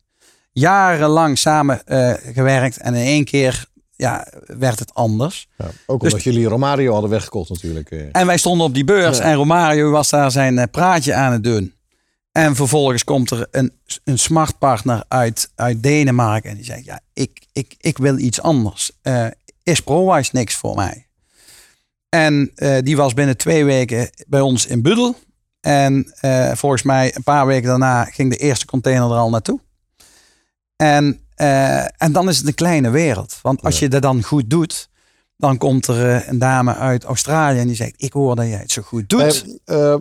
Jarenlang 0.53 1.39
samen 1.39 1.83
uh, 1.87 2.13
gewerkt 2.35 2.77
en 2.77 2.95
in 2.95 3.07
één 3.07 3.25
keer 3.25 3.69
ja, 3.97 4.27
werd 4.47 4.79
het 4.79 4.95
anders. 4.95 5.49
Ja, 5.57 5.65
ook 5.87 6.03
omdat 6.03 6.11
dus, 6.11 6.25
jullie 6.25 6.47
Romario 6.47 6.93
hadden 6.93 7.11
weggekocht 7.11 7.49
natuurlijk. 7.49 7.91
Uh. 7.91 8.03
En 8.13 8.27
wij 8.27 8.37
stonden 8.37 8.67
op 8.67 8.75
die 8.75 8.85
beurs 8.85 9.19
ja. 9.19 9.25
en 9.25 9.35
Romario 9.35 9.91
was 9.91 10.11
daar 10.11 10.31
zijn 10.31 10.71
praatje 10.71 11.15
aan 11.15 11.33
het 11.33 11.45
doen. 11.45 11.75
En 12.33 12.57
vervolgens 12.57 13.05
komt 13.05 13.31
er 13.31 13.49
een, 13.51 13.73
een 14.05 14.19
smart 14.19 14.59
partner 14.59 15.05
uit, 15.09 15.51
uit 15.55 15.83
Denemarken 15.83 16.51
en 16.51 16.57
die 16.57 16.65
zegt, 16.65 16.85
ja, 16.85 17.01
ik, 17.13 17.47
ik, 17.53 17.75
ik 17.79 17.99
wil 17.99 18.19
iets 18.19 18.41
anders. 18.43 18.91
is 19.63 19.81
ProWise 19.81 20.31
niks 20.33 20.55
voor 20.55 20.75
mij? 20.75 21.10
En 22.11 22.53
uh, 22.57 22.79
die 22.83 22.97
was 22.97 23.15
binnen 23.15 23.37
twee 23.37 23.65
weken 23.65 24.11
bij 24.27 24.41
ons 24.41 24.67
in 24.67 24.83
Budel. 24.83 25.17
En 25.61 26.13
uh, 26.21 26.53
volgens 26.53 26.83
mij 26.83 27.17
een 27.17 27.23
paar 27.23 27.47
weken 27.47 27.69
daarna 27.69 28.05
ging 28.05 28.31
de 28.31 28.37
eerste 28.37 28.67
container 28.67 29.11
er 29.11 29.17
al 29.17 29.31
naartoe. 29.31 29.61
En, 30.77 31.21
uh, 31.37 32.03
en 32.03 32.13
dan 32.13 32.29
is 32.29 32.39
het 32.39 32.47
een 32.47 32.55
kleine 32.55 32.91
wereld. 32.91 33.39
Want 33.43 33.63
als 33.63 33.79
ja. 33.79 33.85
je 33.85 33.89
dat 33.89 34.03
dan 34.03 34.23
goed 34.23 34.51
doet, 34.51 34.89
dan 35.37 35.59
komt 35.59 35.87
er 35.87 36.29
een 36.29 36.39
dame 36.39 36.75
uit 36.75 37.05
Australië 37.05 37.59
en 37.59 37.67
die 37.67 37.77
zegt: 37.77 37.95
Ik 37.97 38.13
hoor 38.13 38.37
dat 38.37 38.47
jij 38.47 38.59
het 38.59 38.71
zo 38.71 38.83
goed 38.83 39.09
doet. 39.09 39.45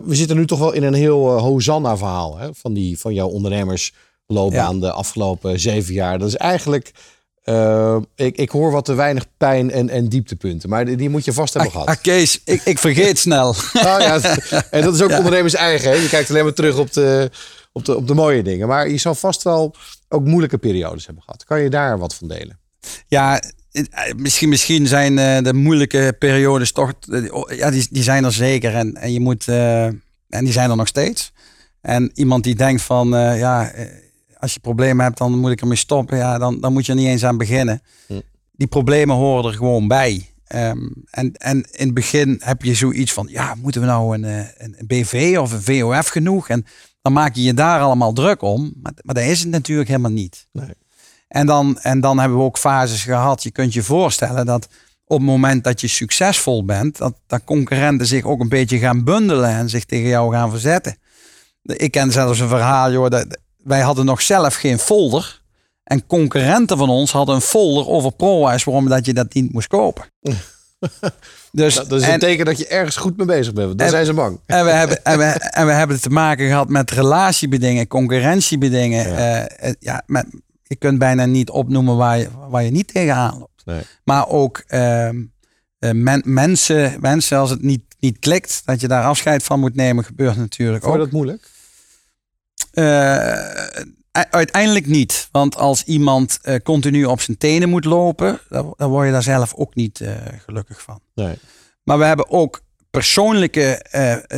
we 0.04 0.14
zitten 0.14 0.36
nu 0.36 0.46
toch 0.46 0.58
wel 0.58 0.72
in 0.72 0.82
een 0.82 0.94
heel 0.94 1.38
Hosanna-verhaal 1.38 2.38
hè? 2.38 2.54
Van, 2.54 2.72
die, 2.72 2.98
van 2.98 3.14
jouw 3.14 3.28
ondernemersloopbaan 3.28 4.74
ja. 4.74 4.80
de 4.80 4.92
afgelopen 4.92 5.60
zeven 5.60 5.94
jaar. 5.94 6.18
Dat 6.18 6.28
is 6.28 6.36
eigenlijk 6.36 6.92
uh, 7.44 7.96
ik, 8.14 8.36
ik 8.36 8.50
hoor 8.50 8.70
wat 8.70 8.84
te 8.84 8.94
weinig 8.94 9.26
pijn 9.36 9.70
en, 9.70 9.88
en 9.88 10.08
dieptepunten. 10.08 10.68
Maar 10.68 10.84
die, 10.84 10.96
die 10.96 11.08
moet 11.08 11.24
je 11.24 11.32
vast 11.32 11.54
hebben 11.54 11.72
ah, 11.72 11.80
gehad. 11.80 11.96
Ah, 11.96 12.02
Kees, 12.02 12.40
ik, 12.44 12.62
ik 12.64 12.78
vergeet 12.78 13.18
snel. 13.18 13.48
oh, 13.48 13.56
ja, 13.98 14.20
en 14.70 14.82
dat 14.82 14.94
is 14.94 15.02
ook 15.02 15.10
ja. 15.10 15.16
ondernemers 15.16 15.54
eigen. 15.54 15.90
Hè? 15.90 15.96
Je 15.96 16.08
kijkt 16.08 16.30
alleen 16.30 16.44
maar 16.44 16.52
terug 16.52 16.78
op 16.78 16.92
de, 16.92 17.30
op, 17.72 17.84
de, 17.84 17.96
op 17.96 18.06
de 18.06 18.14
mooie 18.14 18.42
dingen. 18.42 18.68
Maar 18.68 18.88
je 18.88 18.98
zal 18.98 19.14
vast 19.14 19.42
wel 19.42 19.74
ook 20.08 20.24
moeilijke 20.24 20.58
periodes 20.58 21.06
hebben 21.06 21.24
gehad. 21.24 21.44
Kan 21.44 21.60
je 21.60 21.70
daar 21.70 21.98
wat 21.98 22.14
van 22.14 22.28
delen? 22.28 22.58
Ja, 23.06 23.42
misschien, 24.16 24.48
misschien 24.48 24.86
zijn 24.86 25.18
uh, 25.18 25.38
de 25.38 25.54
moeilijke 25.54 26.16
periodes 26.18 26.72
toch... 26.72 26.92
Ja, 27.48 27.70
die, 27.70 27.86
die 27.90 28.02
zijn 28.02 28.24
er 28.24 28.32
zeker. 28.32 28.74
En, 28.74 28.94
en 28.94 29.12
je 29.12 29.20
moet... 29.20 29.46
Uh, 29.46 29.84
en 29.84 30.44
die 30.44 30.52
zijn 30.52 30.70
er 30.70 30.76
nog 30.76 30.88
steeds. 30.88 31.32
En 31.80 32.10
iemand 32.14 32.44
die 32.44 32.54
denkt 32.54 32.82
van... 32.82 33.08
ja 33.36 33.72
als 34.40 34.54
je 34.54 34.60
problemen 34.60 35.04
hebt, 35.04 35.18
dan 35.18 35.38
moet 35.38 35.50
ik 35.50 35.60
ermee 35.60 35.76
stoppen. 35.76 36.16
Ja, 36.16 36.38
dan, 36.38 36.60
dan 36.60 36.72
moet 36.72 36.86
je 36.86 36.92
er 36.92 36.98
niet 36.98 37.08
eens 37.08 37.24
aan 37.24 37.36
beginnen. 37.36 37.82
Hm. 38.06 38.20
Die 38.52 38.66
problemen 38.66 39.16
horen 39.16 39.50
er 39.50 39.56
gewoon 39.56 39.88
bij. 39.88 40.30
Ehm, 40.46 40.88
en, 41.10 41.32
en 41.32 41.56
in 41.70 41.84
het 41.84 41.94
begin 41.94 42.40
heb 42.44 42.62
je 42.62 42.74
zoiets 42.74 43.12
van, 43.12 43.26
ja, 43.30 43.54
moeten 43.54 43.80
we 43.80 43.86
nou 43.86 44.14
een, 44.14 44.24
een, 44.24 44.74
een 44.78 44.86
BV 44.86 45.36
of 45.40 45.52
een 45.52 45.62
VOF 45.62 46.08
genoeg? 46.08 46.48
En 46.48 46.66
dan 47.02 47.12
maak 47.12 47.34
je 47.34 47.42
je 47.42 47.54
daar 47.54 47.80
allemaal 47.80 48.12
druk 48.12 48.42
om. 48.42 48.72
Maar, 48.82 48.92
maar 49.02 49.14
dat 49.14 49.24
is 49.24 49.40
het 49.40 49.48
natuurlijk 49.48 49.88
helemaal 49.88 50.10
niet. 50.10 50.46
Nee. 50.52 50.74
En, 51.28 51.46
dan, 51.46 51.78
en 51.78 52.00
dan 52.00 52.18
hebben 52.18 52.38
we 52.38 52.44
ook 52.44 52.58
fases 52.58 53.02
gehad. 53.02 53.42
Je 53.42 53.50
kunt 53.50 53.72
je 53.72 53.82
voorstellen 53.82 54.46
dat 54.46 54.68
op 55.04 55.16
het 55.16 55.26
moment 55.26 55.64
dat 55.64 55.80
je 55.80 55.86
succesvol 55.86 56.64
bent, 56.64 56.96
dat, 56.98 57.14
dat 57.26 57.44
concurrenten 57.44 58.06
zich 58.06 58.24
ook 58.24 58.40
een 58.40 58.48
beetje 58.48 58.78
gaan 58.78 59.04
bundelen 59.04 59.50
en 59.50 59.68
zich 59.68 59.84
tegen 59.84 60.08
jou 60.08 60.32
gaan 60.32 60.50
verzetten. 60.50 60.96
Ik 61.62 61.90
ken 61.90 62.12
zelfs 62.12 62.40
een 62.40 62.48
verhaal, 62.48 62.92
joh, 62.92 63.08
dat, 63.08 63.38
wij 63.62 63.80
hadden 63.80 64.04
nog 64.04 64.22
zelf 64.22 64.54
geen 64.54 64.78
folder. 64.78 65.42
En 65.84 66.06
concurrenten 66.06 66.76
van 66.78 66.88
ons 66.88 67.12
hadden 67.12 67.34
een 67.34 67.40
folder 67.40 67.88
over 67.88 68.12
ProWise 68.12 68.64
waarom 68.64 68.88
dat 68.88 69.06
je 69.06 69.14
dat 69.14 69.34
niet 69.34 69.52
moest 69.52 69.68
kopen. 69.68 70.04
Dus, 71.52 71.74
dat, 71.74 71.92
is 71.92 72.06
een 72.06 72.18
teken 72.18 72.44
dat 72.44 72.58
je 72.58 72.66
ergens 72.66 72.96
goed 72.96 73.16
mee 73.16 73.26
bezig 73.26 73.52
bent. 73.52 73.78
Dan 73.78 73.88
zijn 73.88 74.06
ze 74.06 74.12
bang. 74.12 74.40
En 74.46 74.64
we, 74.64 74.70
hebben, 74.70 75.04
en, 75.04 75.18
we, 75.18 75.24
en 75.24 75.66
we 75.66 75.72
hebben 75.72 76.00
te 76.00 76.10
maken 76.10 76.46
gehad 76.46 76.68
met 76.68 76.90
relatiebedingen, 76.90 77.86
concurrentiebedingen. 77.86 79.08
Ja. 79.08 79.48
Uh, 79.62 79.72
ja, 79.78 80.02
met, 80.06 80.26
je 80.62 80.76
kunt 80.76 80.98
bijna 80.98 81.24
niet 81.24 81.50
opnoemen 81.50 81.96
waar 81.96 82.18
je, 82.18 82.28
waar 82.48 82.62
je 82.62 82.70
niet 82.70 82.92
tegenaan 82.92 83.38
loopt. 83.38 83.62
Nee. 83.64 83.80
Maar 84.04 84.28
ook 84.28 84.64
uh, 84.68 85.08
men, 85.78 86.22
mensen, 86.24 86.96
mensen, 87.00 87.38
als 87.38 87.50
het 87.50 87.62
niet, 87.62 87.82
niet 87.98 88.18
klikt, 88.18 88.62
dat 88.64 88.80
je 88.80 88.88
daar 88.88 89.04
afscheid 89.04 89.42
van 89.42 89.60
moet 89.60 89.74
nemen, 89.74 90.04
gebeurt 90.04 90.36
natuurlijk 90.36 90.82
Vond 90.82 90.94
ook. 90.94 91.00
je 91.00 91.04
dat 91.04 91.14
moeilijk? 91.14 91.48
Uh, 92.74 93.44
uiteindelijk 94.30 94.86
niet. 94.86 95.28
Want 95.32 95.56
als 95.56 95.84
iemand 95.84 96.38
uh, 96.42 96.54
continu 96.62 97.04
op 97.04 97.20
zijn 97.20 97.38
tenen 97.38 97.68
moet 97.68 97.84
lopen, 97.84 98.40
dan, 98.48 98.74
dan 98.76 98.90
word 98.90 99.06
je 99.06 99.12
daar 99.12 99.22
zelf 99.22 99.54
ook 99.54 99.74
niet 99.74 100.00
uh, 100.00 100.10
gelukkig 100.44 100.82
van. 100.82 101.00
Nee. 101.14 101.38
Maar 101.82 101.98
we 101.98 102.04
hebben 102.04 102.30
ook 102.30 102.60
persoonlijke 102.90 103.82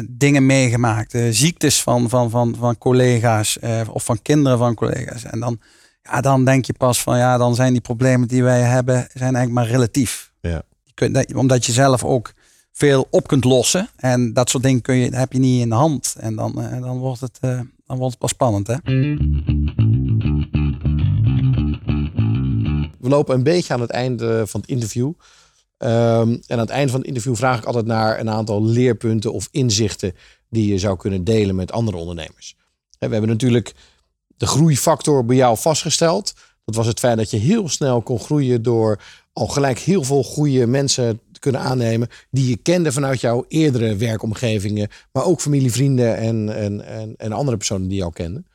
dingen 0.08 0.46
meegemaakt. 0.46 1.16
ziektes 1.30 1.82
van, 1.82 2.08
van, 2.08 2.30
van, 2.30 2.54
van 2.58 2.78
collega's 2.78 3.58
of 3.90 4.04
van 4.04 4.22
kinderen 4.22 4.58
van 4.58 4.74
collega's. 4.74 5.24
En 5.24 5.40
dan, 5.40 5.60
ja, 6.02 6.20
dan 6.20 6.44
denk 6.44 6.64
je 6.64 6.72
pas 6.72 7.02
van 7.02 7.18
ja, 7.18 7.38
dan 7.38 7.54
zijn 7.54 7.72
die 7.72 7.80
problemen 7.80 8.28
die 8.28 8.42
wij 8.42 8.60
hebben, 8.60 8.94
zijn 8.94 9.34
eigenlijk 9.34 9.52
maar 9.52 9.66
relatief. 9.66 10.32
Ja. 10.40 10.62
Je 10.82 10.92
kunt, 10.94 11.34
omdat 11.34 11.66
je 11.66 11.72
zelf 11.72 12.04
ook 12.04 12.32
veel 12.72 13.06
op 13.10 13.28
kunt 13.28 13.44
lossen. 13.44 13.88
En 13.96 14.32
dat 14.32 14.50
soort 14.50 14.62
dingen 14.62 14.82
kun 14.82 14.96
je, 14.96 15.16
heb 15.16 15.32
je 15.32 15.38
niet 15.38 15.62
in 15.62 15.68
de 15.68 15.74
hand. 15.74 16.14
En 16.18 16.36
dan, 16.36 16.52
dan 16.80 16.98
wordt 16.98 17.20
het 17.20 17.38
dan 17.98 18.12
pas 18.18 18.30
spannend, 18.30 18.66
hè? 18.66 18.76
We 22.98 23.08
lopen 23.08 23.34
een 23.34 23.42
beetje 23.42 23.72
aan 23.72 23.80
het 23.80 23.90
einde 23.90 24.46
van 24.46 24.60
het 24.60 24.68
interview. 24.68 25.06
Um, 25.06 25.88
en 25.88 26.42
aan 26.46 26.58
het 26.58 26.70
einde 26.70 26.90
van 26.90 26.98
het 26.98 27.08
interview 27.08 27.36
vraag 27.36 27.58
ik 27.58 27.64
altijd 27.64 27.86
naar 27.86 28.20
een 28.20 28.30
aantal 28.30 28.64
leerpunten 28.64 29.32
of 29.32 29.48
inzichten 29.50 30.14
die 30.48 30.72
je 30.72 30.78
zou 30.78 30.96
kunnen 30.96 31.24
delen 31.24 31.54
met 31.54 31.72
andere 31.72 31.96
ondernemers. 31.96 32.56
We 32.98 33.08
hebben 33.08 33.28
natuurlijk 33.28 33.74
de 34.36 34.46
groeifactor 34.46 35.24
bij 35.24 35.36
jou 35.36 35.58
vastgesteld. 35.58 36.34
Dat 36.64 36.74
was 36.74 36.86
het 36.86 36.98
feit 36.98 37.16
dat 37.16 37.30
je 37.30 37.36
heel 37.36 37.68
snel 37.68 38.02
kon 38.02 38.20
groeien 38.20 38.62
door 38.62 39.00
al 39.32 39.46
gelijk 39.46 39.78
heel 39.78 40.04
veel 40.04 40.22
goede 40.22 40.66
mensen 40.66 41.20
kunnen 41.42 41.60
aannemen. 41.60 42.08
Die 42.30 42.48
je 42.48 42.56
kende 42.56 42.92
vanuit 42.92 43.20
jouw 43.20 43.44
eerdere 43.48 43.96
werkomgevingen. 43.96 44.88
Maar 45.12 45.24
ook 45.24 45.40
familie, 45.40 45.72
vrienden 45.72 46.16
en, 46.16 46.54
en, 46.54 46.86
en, 46.86 47.14
en 47.16 47.32
andere 47.32 47.56
personen 47.56 47.88
die 47.88 47.98
jou 47.98 48.12
kenden. 48.12 48.46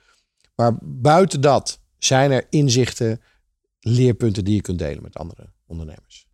Maar 0.55 0.77
buiten 0.81 1.41
dat 1.41 1.79
zijn 1.97 2.31
er 2.31 2.45
inzichten, 2.49 3.21
leerpunten 3.79 4.45
die 4.45 4.55
je 4.55 4.61
kunt 4.61 4.79
delen 4.79 5.03
met 5.03 5.15
andere 5.15 5.49
ondernemers. 5.65 6.27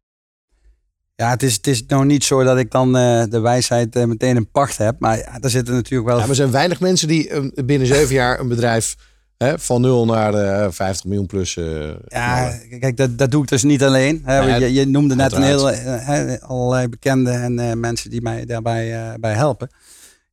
Ja, 1.15 1.29
het 1.29 1.43
is, 1.43 1.53
het 1.53 1.67
is 1.67 1.85
nou 1.85 2.05
niet 2.05 2.23
zo 2.23 2.43
dat 2.43 2.57
ik 2.57 2.71
dan 2.71 2.87
uh, 2.87 3.23
de 3.29 3.39
wijsheid 3.39 3.95
uh, 3.95 4.03
meteen 4.03 4.35
in 4.35 4.51
pacht 4.51 4.77
heb. 4.77 4.99
Maar 4.99 5.17
ja, 5.17 5.39
daar 5.39 5.49
zitten 5.49 5.73
natuurlijk 5.73 6.09
wel. 6.09 6.19
Ja, 6.19 6.27
er 6.27 6.35
zijn 6.35 6.51
weinig 6.51 6.79
mensen 6.79 7.07
die 7.07 7.29
uh, 7.29 7.65
binnen 7.65 7.87
zeven 7.87 8.15
jaar 8.15 8.39
een 8.39 8.47
bedrijf 8.47 8.95
Hè, 9.43 9.60
van 9.60 9.82
0 9.82 10.06
naar 10.06 10.32
de 10.32 10.67
50 10.71 11.06
miljoen 11.06 11.25
plus. 11.25 11.56
Uh, 11.56 11.93
ja, 12.08 12.58
kijk, 12.79 12.97
dat, 12.97 13.17
dat 13.17 13.32
doe 13.32 13.43
ik 13.43 13.49
dus 13.49 13.63
niet 13.63 13.84
alleen. 13.84 14.21
Hè. 14.25 14.39
Je, 14.39 14.73
je, 14.73 14.86
noemde 14.86 15.15
net 15.15 15.32
een 15.32 15.43
heel, 15.43 15.65
hè, 15.65 16.41
allerlei 16.41 16.88
bekenden 16.88 17.41
en 17.41 17.60
uh, 17.60 17.73
mensen 17.73 18.10
die 18.10 18.21
mij 18.21 18.45
daarbij 18.45 18.93
uh, 18.93 19.13
bij 19.19 19.34
helpen. 19.34 19.69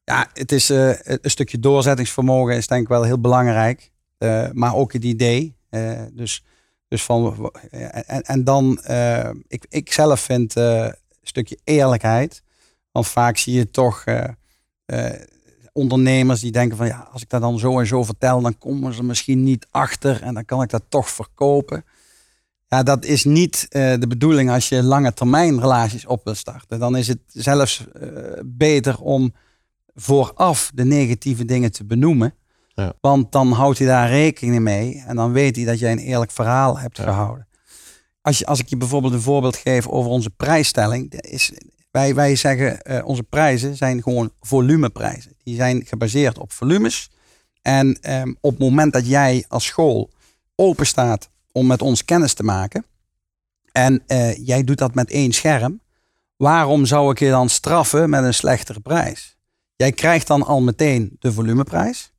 Ja, 0.05 0.29
het 0.33 0.53
is 0.53 0.69
een 0.69 1.19
stukje 1.23 1.59
doorzettingsvermogen 1.59 2.57
is 2.57 2.67
denk 2.67 2.83
ik 2.83 2.89
wel 2.89 3.03
heel 3.03 3.21
belangrijk. 3.21 3.91
maar 4.53 4.75
ook 4.75 4.93
het 4.93 5.05
idee. 5.05 5.57
dus, 6.13 6.45
dus 6.89 7.03
van, 7.03 7.51
en, 7.71 8.23
en 8.23 8.45
dan, 8.45 8.81
ik, 9.49 9.67
ik 9.69 9.93
zelf 9.93 10.21
vind 10.21 10.55
een 10.55 10.95
stukje 11.23 11.59
eerlijkheid. 11.65 12.43
Want 12.93 13.09
vaak 13.09 13.37
zie 13.37 13.55
je 13.55 13.71
toch 13.71 14.05
ondernemers 15.73 16.41
die 16.41 16.53
denken 16.53 16.77
van 16.77 16.87
ja, 16.87 17.09
als 17.13 17.23
ik 17.23 17.29
dat 17.29 17.41
dan 17.41 17.59
zo 17.59 17.79
en 17.79 17.87
zo 17.87 18.05
vertel, 18.05 18.41
dan 18.41 18.59
komen 18.59 18.95
ze 18.95 19.03
misschien 19.03 19.43
niet 19.43 19.67
achter 19.71 20.23
en 20.23 20.35
dan 20.35 20.45
kan 20.45 20.63
ik 20.63 20.71
dat 20.71 20.83
toch 20.89 21.11
verkopen. 21.11 21.85
Ja, 22.69 22.83
dat 22.83 23.05
is 23.05 23.25
niet 23.25 23.67
uh, 23.71 23.95
de 23.99 24.07
bedoeling 24.07 24.51
als 24.51 24.69
je 24.69 24.83
lange 24.83 25.13
termijn 25.13 25.61
relaties 25.61 26.07
op 26.07 26.25
wil 26.25 26.35
starten. 26.35 26.79
Dan 26.79 26.97
is 26.97 27.09
het 27.09 27.19
zelfs 27.27 27.85
uh, 28.03 28.09
beter 28.45 29.01
om 29.01 29.33
vooraf 29.95 30.71
de 30.75 30.85
negatieve 30.85 31.45
dingen 31.45 31.73
te 31.73 31.85
benoemen. 31.85 32.35
Ja. 32.75 32.93
Want 33.01 33.33
dan 33.33 33.53
houdt 33.53 33.79
hij 33.79 33.87
daar 33.87 34.09
rekening 34.09 34.61
mee 34.61 35.03
en 35.07 35.17
dan 35.17 35.33
weet 35.33 35.57
hij 35.57 35.65
dat 35.65 35.79
jij 35.79 35.93
een 35.93 35.99
eerlijk 35.99 36.31
verhaal 36.31 36.79
hebt 36.79 36.97
ja. 36.97 37.03
gehouden. 37.03 37.49
Als, 38.23 38.39
je, 38.39 38.47
als 38.47 38.59
ik 38.59 38.69
je 38.69 38.77
bijvoorbeeld 38.77 39.13
een 39.13 39.21
voorbeeld 39.21 39.57
geef 39.57 39.87
over 39.89 40.11
onze 40.11 40.31
prijsstelling, 40.31 41.13
is, 41.13 41.53
wij, 41.91 42.15
wij 42.15 42.37
zeggen 42.37 42.79
uh, 42.83 43.07
onze 43.07 43.23
prijzen 43.23 43.77
zijn 43.77 44.03
gewoon 44.03 44.33
volumeprijzen. 44.41 45.33
Die 45.43 45.57
zijn 45.57 45.85
gebaseerd 45.87 46.39
op 46.39 46.53
volumes. 46.53 47.11
En 47.63 47.99
um, 48.15 48.37
op 48.41 48.51
het 48.51 48.61
moment 48.61 48.93
dat 48.93 49.07
jij 49.07 49.45
als 49.49 49.65
school 49.65 50.11
open 50.55 50.87
staat 50.87 51.31
om 51.53 51.67
met 51.67 51.83
ons 51.83 52.05
kennis 52.05 52.35
te 52.35 52.43
maken. 52.43 52.85
En 53.73 54.03
uh, 54.07 54.47
jij 54.47 54.65
doet 54.65 54.79
dat 54.79 54.95
met 54.95 55.11
één 55.11 55.33
scherm. 55.33 55.81
Waarom 56.37 56.87
zou 56.87 57.11
ik 57.11 57.19
je 57.19 57.31
dan 57.31 57.49
straffen 57.49 58.11
met 58.11 58.25
een 58.25 58.35
slechtere 58.35 58.81
prijs? 58.81 59.37
Jij 59.77 59.93
krijgt 59.93 60.27
dan 60.27 60.43
al 60.43 60.61
meteen 60.61 61.17
de 61.19 61.33
volumeprijs. 61.33 62.13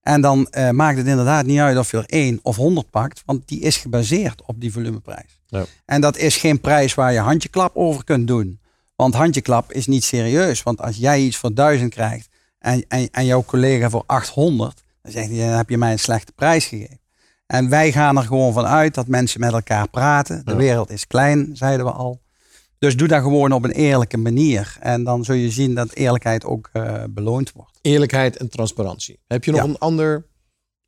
En 0.00 0.20
dan 0.20 0.48
uh, 0.50 0.70
maakt 0.70 0.98
het 0.98 1.06
inderdaad 1.06 1.46
niet 1.46 1.58
uit 1.58 1.78
of 1.78 1.90
je 1.90 1.96
er 1.96 2.04
één 2.06 2.38
of 2.42 2.56
honderd 2.56 2.90
pakt. 2.90 3.22
Want 3.24 3.48
die 3.48 3.60
is 3.60 3.76
gebaseerd 3.76 4.42
op 4.46 4.60
die 4.60 4.72
volumeprijs. 4.72 5.40
Ja. 5.46 5.64
En 5.84 6.00
dat 6.00 6.16
is 6.16 6.36
geen 6.36 6.60
prijs 6.60 6.94
waar 6.94 7.12
je 7.12 7.18
handjeklap 7.18 7.76
over 7.76 8.04
kunt 8.04 8.26
doen. 8.26 8.60
Want 8.96 9.14
handjeklap 9.14 9.72
is 9.72 9.86
niet 9.86 10.04
serieus. 10.04 10.62
Want 10.62 10.80
als 10.80 10.96
jij 10.96 11.20
iets 11.20 11.36
voor 11.36 11.54
1000 11.54 11.90
krijgt 11.94 12.28
en, 12.58 12.84
en, 12.88 13.10
en 13.10 13.24
jouw 13.24 13.44
collega 13.44 13.90
voor 13.90 14.02
800, 14.06 14.82
dan 15.02 15.12
zegt 15.12 15.28
hij, 15.28 15.38
dan 15.38 15.48
heb 15.56 15.68
je 15.68 15.78
mij 15.78 15.92
een 15.92 15.98
slechte 15.98 16.32
prijs 16.32 16.64
gegeven. 16.66 17.00
En 17.46 17.68
wij 17.68 17.92
gaan 17.92 18.16
er 18.16 18.22
gewoon 18.22 18.52
van 18.52 18.66
uit 18.66 18.94
dat 18.94 19.06
mensen 19.06 19.40
met 19.40 19.52
elkaar 19.52 19.88
praten. 19.88 20.44
De 20.44 20.50
Ja. 20.50 20.56
wereld 20.56 20.90
is 20.90 21.06
klein, 21.06 21.50
zeiden 21.56 21.86
we 21.86 21.92
al. 21.92 22.20
Dus 22.78 22.96
doe 22.96 23.08
dat 23.08 23.22
gewoon 23.22 23.52
op 23.52 23.64
een 23.64 23.70
eerlijke 23.70 24.16
manier. 24.16 24.76
En 24.80 25.04
dan 25.04 25.24
zul 25.24 25.34
je 25.34 25.50
zien 25.50 25.74
dat 25.74 25.92
eerlijkheid 25.92 26.44
ook 26.44 26.70
eh, 26.72 27.02
beloond 27.10 27.52
wordt. 27.52 27.78
Eerlijkheid 27.82 28.36
en 28.36 28.48
transparantie. 28.48 29.18
Heb 29.26 29.44
je 29.44 29.50
nog 29.50 29.60
Ja. 29.60 29.66
een 29.66 29.78
ander 29.78 30.26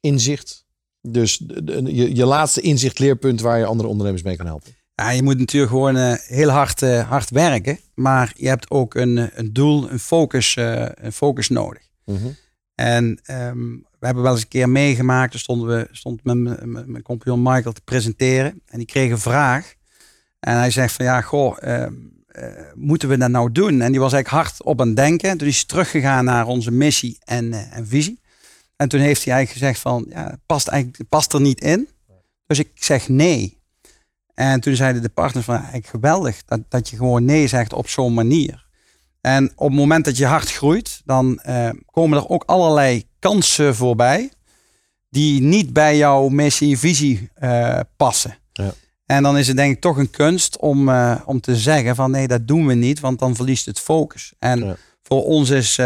inzicht? 0.00 0.66
Dus 1.00 1.36
de- 1.38 1.64
de- 1.64 1.94
je, 1.94 2.14
je 2.16 2.24
laatste 2.24 2.60
inzicht, 2.60 2.98
leerpunt 2.98 3.40
waar 3.40 3.58
je 3.58 3.64
andere 3.66 3.88
ondernemers 3.88 4.22
mee 4.22 4.36
kan 4.36 4.46
helpen. 4.46 4.76
Ja, 4.98 5.10
je 5.10 5.22
moet 5.22 5.38
natuurlijk 5.38 5.72
gewoon 5.72 5.96
eh, 5.96 6.12
heel 6.16 6.48
hard, 6.48 6.82
eh, 6.82 7.08
hard 7.08 7.30
werken. 7.30 7.78
Maar 7.94 8.32
je 8.36 8.48
hebt 8.48 8.70
ook 8.70 8.94
een, 8.94 9.18
eh, 9.18 9.26
een 9.34 9.52
doel, 9.52 9.90
een 9.90 9.98
focus, 9.98 10.56
een 10.56 11.12
focus 11.12 11.48
nodig. 11.48 11.82
En 12.74 13.20
ehm, 13.24 13.68
we 13.98 14.06
hebben 14.06 14.22
wel 14.22 14.32
eens 14.32 14.42
een 14.42 14.48
keer 14.48 14.68
meegemaakt. 14.68 15.30
Toen 15.30 15.40
stonden 15.40 15.68
we, 15.68 15.88
stond 15.92 16.24
met 16.24 16.36
mijn- 16.66 17.02
compagnon 17.02 17.42
Michael 17.42 17.72
te 17.72 17.80
presenteren. 17.80 18.62
En 18.66 18.78
die 18.78 18.86
kreeg 18.86 19.10
een 19.10 19.18
vraag. 19.18 19.74
En 20.40 20.56
hij 20.56 20.70
zegt 20.70 20.92
van 20.94 21.04
ja, 21.04 21.20
goh, 21.20 21.56
ehm, 21.60 21.92
eh, 22.28 22.48
moeten 22.74 23.08
we 23.08 23.16
dat 23.18 23.30
nou 23.30 23.52
doen? 23.52 23.80
En 23.80 23.90
die 23.92 24.00
was 24.00 24.12
eigenlijk 24.12 24.44
hard 24.44 24.62
op 24.62 24.80
aan 24.80 24.86
het 24.86 24.96
denken. 24.96 25.38
Toen 25.38 25.48
is 25.48 25.56
hij 25.56 25.64
teruggegaan 25.66 26.24
naar 26.24 26.46
onze 26.46 26.70
missie 26.70 27.18
en, 27.24 27.52
en 27.52 27.86
visie. 27.86 28.20
En 28.76 28.88
toen 28.88 29.00
heeft 29.00 29.24
hij 29.24 29.34
eigenlijk 29.34 29.64
gezegd 29.64 29.80
van 29.80 30.06
ja, 30.08 30.38
past, 30.46 30.68
eigenlijk, 30.68 31.08
past 31.08 31.32
er 31.32 31.40
niet 31.40 31.60
in. 31.60 31.88
Dus 32.46 32.58
ik 32.58 32.70
zeg 32.74 33.08
nee. 33.08 33.57
En 34.38 34.60
toen 34.60 34.76
zeiden 34.76 35.02
de 35.02 35.08
partners 35.08 35.44
van 35.44 35.54
ja, 35.54 35.60
eigenlijk 35.60 35.90
geweldig 35.90 36.44
dat, 36.44 36.60
dat 36.68 36.88
je 36.88 36.96
gewoon 36.96 37.24
nee 37.24 37.46
zegt 37.46 37.72
op 37.72 37.88
zo'n 37.88 38.14
manier. 38.14 38.66
En 39.20 39.52
op 39.54 39.68
het 39.68 39.76
moment 39.76 40.04
dat 40.04 40.16
je 40.16 40.26
hard 40.26 40.50
groeit, 40.50 41.02
dan 41.04 41.38
eh, 41.38 41.70
komen 41.90 42.18
er 42.18 42.28
ook 42.28 42.42
allerlei 42.46 43.04
kansen 43.18 43.74
voorbij 43.74 44.30
die 45.10 45.40
niet 45.40 45.72
bij 45.72 45.96
jouw 45.96 46.28
missie, 46.28 46.78
visie 46.78 47.30
eh, 47.34 47.80
passen. 47.96 48.38
Ja. 48.52 48.72
En 49.06 49.22
dan 49.22 49.38
is 49.38 49.46
het 49.46 49.56
denk 49.56 49.74
ik 49.74 49.80
toch 49.80 49.96
een 49.96 50.10
kunst 50.10 50.58
om, 50.58 50.88
eh, 50.88 51.20
om 51.24 51.40
te 51.40 51.56
zeggen 51.56 51.94
van 51.94 52.10
nee, 52.10 52.28
dat 52.28 52.48
doen 52.48 52.66
we 52.66 52.74
niet, 52.74 53.00
want 53.00 53.18
dan 53.18 53.36
verliest 53.36 53.66
het 53.66 53.80
focus. 53.80 54.32
En 54.38 54.64
Ja. 54.64 54.76
voor 55.02 55.24
ons 55.24 55.50
is 55.50 55.76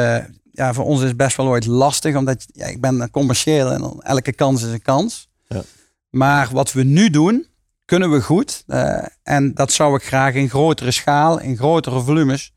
ja, 0.50 0.74
voor 0.74 0.84
ons 0.84 1.00
is 1.00 1.08
het 1.08 1.16
best 1.16 1.36
wel 1.36 1.46
ooit 1.46 1.66
lastig, 1.66 2.16
omdat 2.16 2.46
ja, 2.52 2.66
ik 2.66 2.80
ben 2.80 3.10
commercieel 3.10 3.72
en 3.72 4.00
elke 4.00 4.32
kans 4.32 4.62
is 4.62 4.72
een 4.72 4.82
kans. 4.82 5.28
Ja. 5.48 5.62
Maar 6.10 6.48
wat 6.52 6.72
we 6.72 6.82
nu 6.82 7.10
doen, 7.10 7.50
kunnen 7.84 8.10
we 8.10 8.22
goed. 8.22 8.64
Uh, 8.66 9.04
en 9.22 9.54
dat 9.54 9.72
zou 9.72 9.96
ik 9.96 10.02
graag 10.02 10.34
in 10.34 10.48
grotere 10.48 10.90
schaal, 10.90 11.40
in 11.40 11.56
grotere 11.56 12.00
volumes 12.00 12.52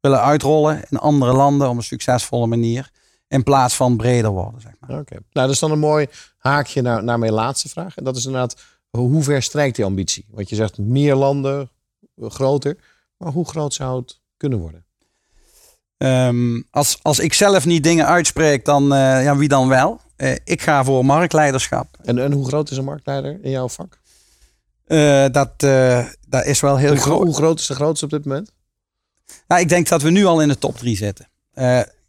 willen 0.00 0.20
uitrollen 0.20 0.82
in 0.90 0.98
andere 0.98 1.32
landen 1.32 1.68
op 1.68 1.76
een 1.76 1.82
succesvolle 1.82 2.46
manier. 2.46 2.90
In 3.28 3.42
plaats 3.42 3.74
van 3.74 3.96
breder 3.96 4.30
worden, 4.30 4.60
zeg 4.60 4.72
maar. 4.80 4.98
Oké. 4.98 5.12
Nou, 5.12 5.22
dat 5.32 5.50
is 5.50 5.58
dan 5.58 5.70
een 5.70 5.78
mooi 5.78 6.06
haakje 6.38 6.82
naar, 6.82 7.04
naar 7.04 7.18
mijn 7.18 7.32
laatste 7.32 7.68
vraag. 7.68 7.96
En 7.96 8.04
dat 8.04 8.16
is 8.16 8.24
inderdaad, 8.24 8.56
hoe 8.90 9.22
ver 9.22 9.42
strijkt 9.42 9.76
die 9.76 9.84
ambitie? 9.84 10.26
Want 10.30 10.48
je 10.48 10.56
zegt 10.56 10.78
meer 10.78 11.14
landen, 11.14 11.70
groter. 12.20 12.76
Maar 13.16 13.32
hoe 13.32 13.48
groot 13.48 13.74
zou 13.74 14.00
het 14.00 14.20
kunnen 14.36 14.58
worden? 14.58 14.86
Um, 15.96 16.66
als, 16.70 16.98
als 17.02 17.18
ik 17.18 17.32
zelf 17.34 17.66
niet 17.66 17.82
dingen 17.82 18.06
uitspreek, 18.06 18.64
dan 18.64 18.82
uh, 18.82 19.24
ja, 19.24 19.36
wie 19.36 19.48
dan 19.48 19.68
wel? 19.68 20.00
Uh, 20.16 20.34
ik 20.44 20.62
ga 20.62 20.84
voor 20.84 21.04
marktleiderschap. 21.04 21.86
En, 22.02 22.18
en 22.18 22.32
hoe 22.32 22.46
groot 22.46 22.70
is 22.70 22.76
een 22.76 22.84
marktleider 22.84 23.38
in 23.42 23.50
jouw 23.50 23.68
vak? 23.68 23.98
Uh, 24.88 25.26
dat, 25.32 25.60
dat 26.28 26.44
is 26.44 26.60
wel 26.60 26.76
heel 26.76 26.90
hoe, 26.90 26.98
groot. 26.98 27.24
Hoe 27.24 27.34
groot 27.34 27.60
is 27.60 27.66
de 27.66 27.74
grootste 27.74 28.04
op 28.04 28.10
dit 28.10 28.24
moment? 28.24 28.52
Nou, 29.48 29.60
ik 29.60 29.68
denk 29.68 29.88
dat 29.88 30.02
we 30.02 30.10
nu 30.10 30.24
al 30.24 30.42
in 30.42 30.48
de 30.48 30.58
top 30.58 30.76
3 30.76 30.96
zitten. 30.96 31.28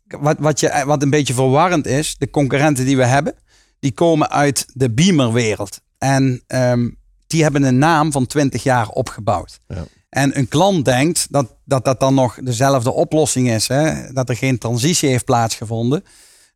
wat, 0.07 0.35
wat, 0.39 0.59
je, 0.59 0.83
wat 0.85 1.01
een 1.01 1.09
beetje 1.09 1.33
verwarrend 1.33 1.87
is, 1.87 2.15
de 2.17 2.29
concurrenten 2.29 2.85
die 2.85 2.97
we 2.97 3.05
hebben, 3.05 3.35
die 3.79 3.91
komen 3.91 4.29
uit 4.29 4.65
de 4.73 4.89
beamerwereld. 4.89 5.79
En 5.97 6.43
um, 6.47 6.97
die 7.27 7.43
hebben 7.43 7.63
een 7.63 7.77
naam 7.77 8.11
van 8.11 8.25
20 8.25 8.63
jaar 8.63 8.87
opgebouwd. 8.87 9.59
Ja. 9.67 9.85
En 10.09 10.37
een 10.37 10.47
klant 10.47 10.85
denkt 10.85 11.27
dat, 11.29 11.55
dat 11.65 11.85
dat 11.85 11.99
dan 11.99 12.13
nog 12.13 12.37
dezelfde 12.43 12.91
oplossing 12.91 13.49
is. 13.49 13.67
Hè? 13.67 14.13
Dat 14.13 14.29
er 14.29 14.35
geen 14.35 14.57
transitie 14.57 15.09
heeft 15.09 15.25
plaatsgevonden. 15.25 16.03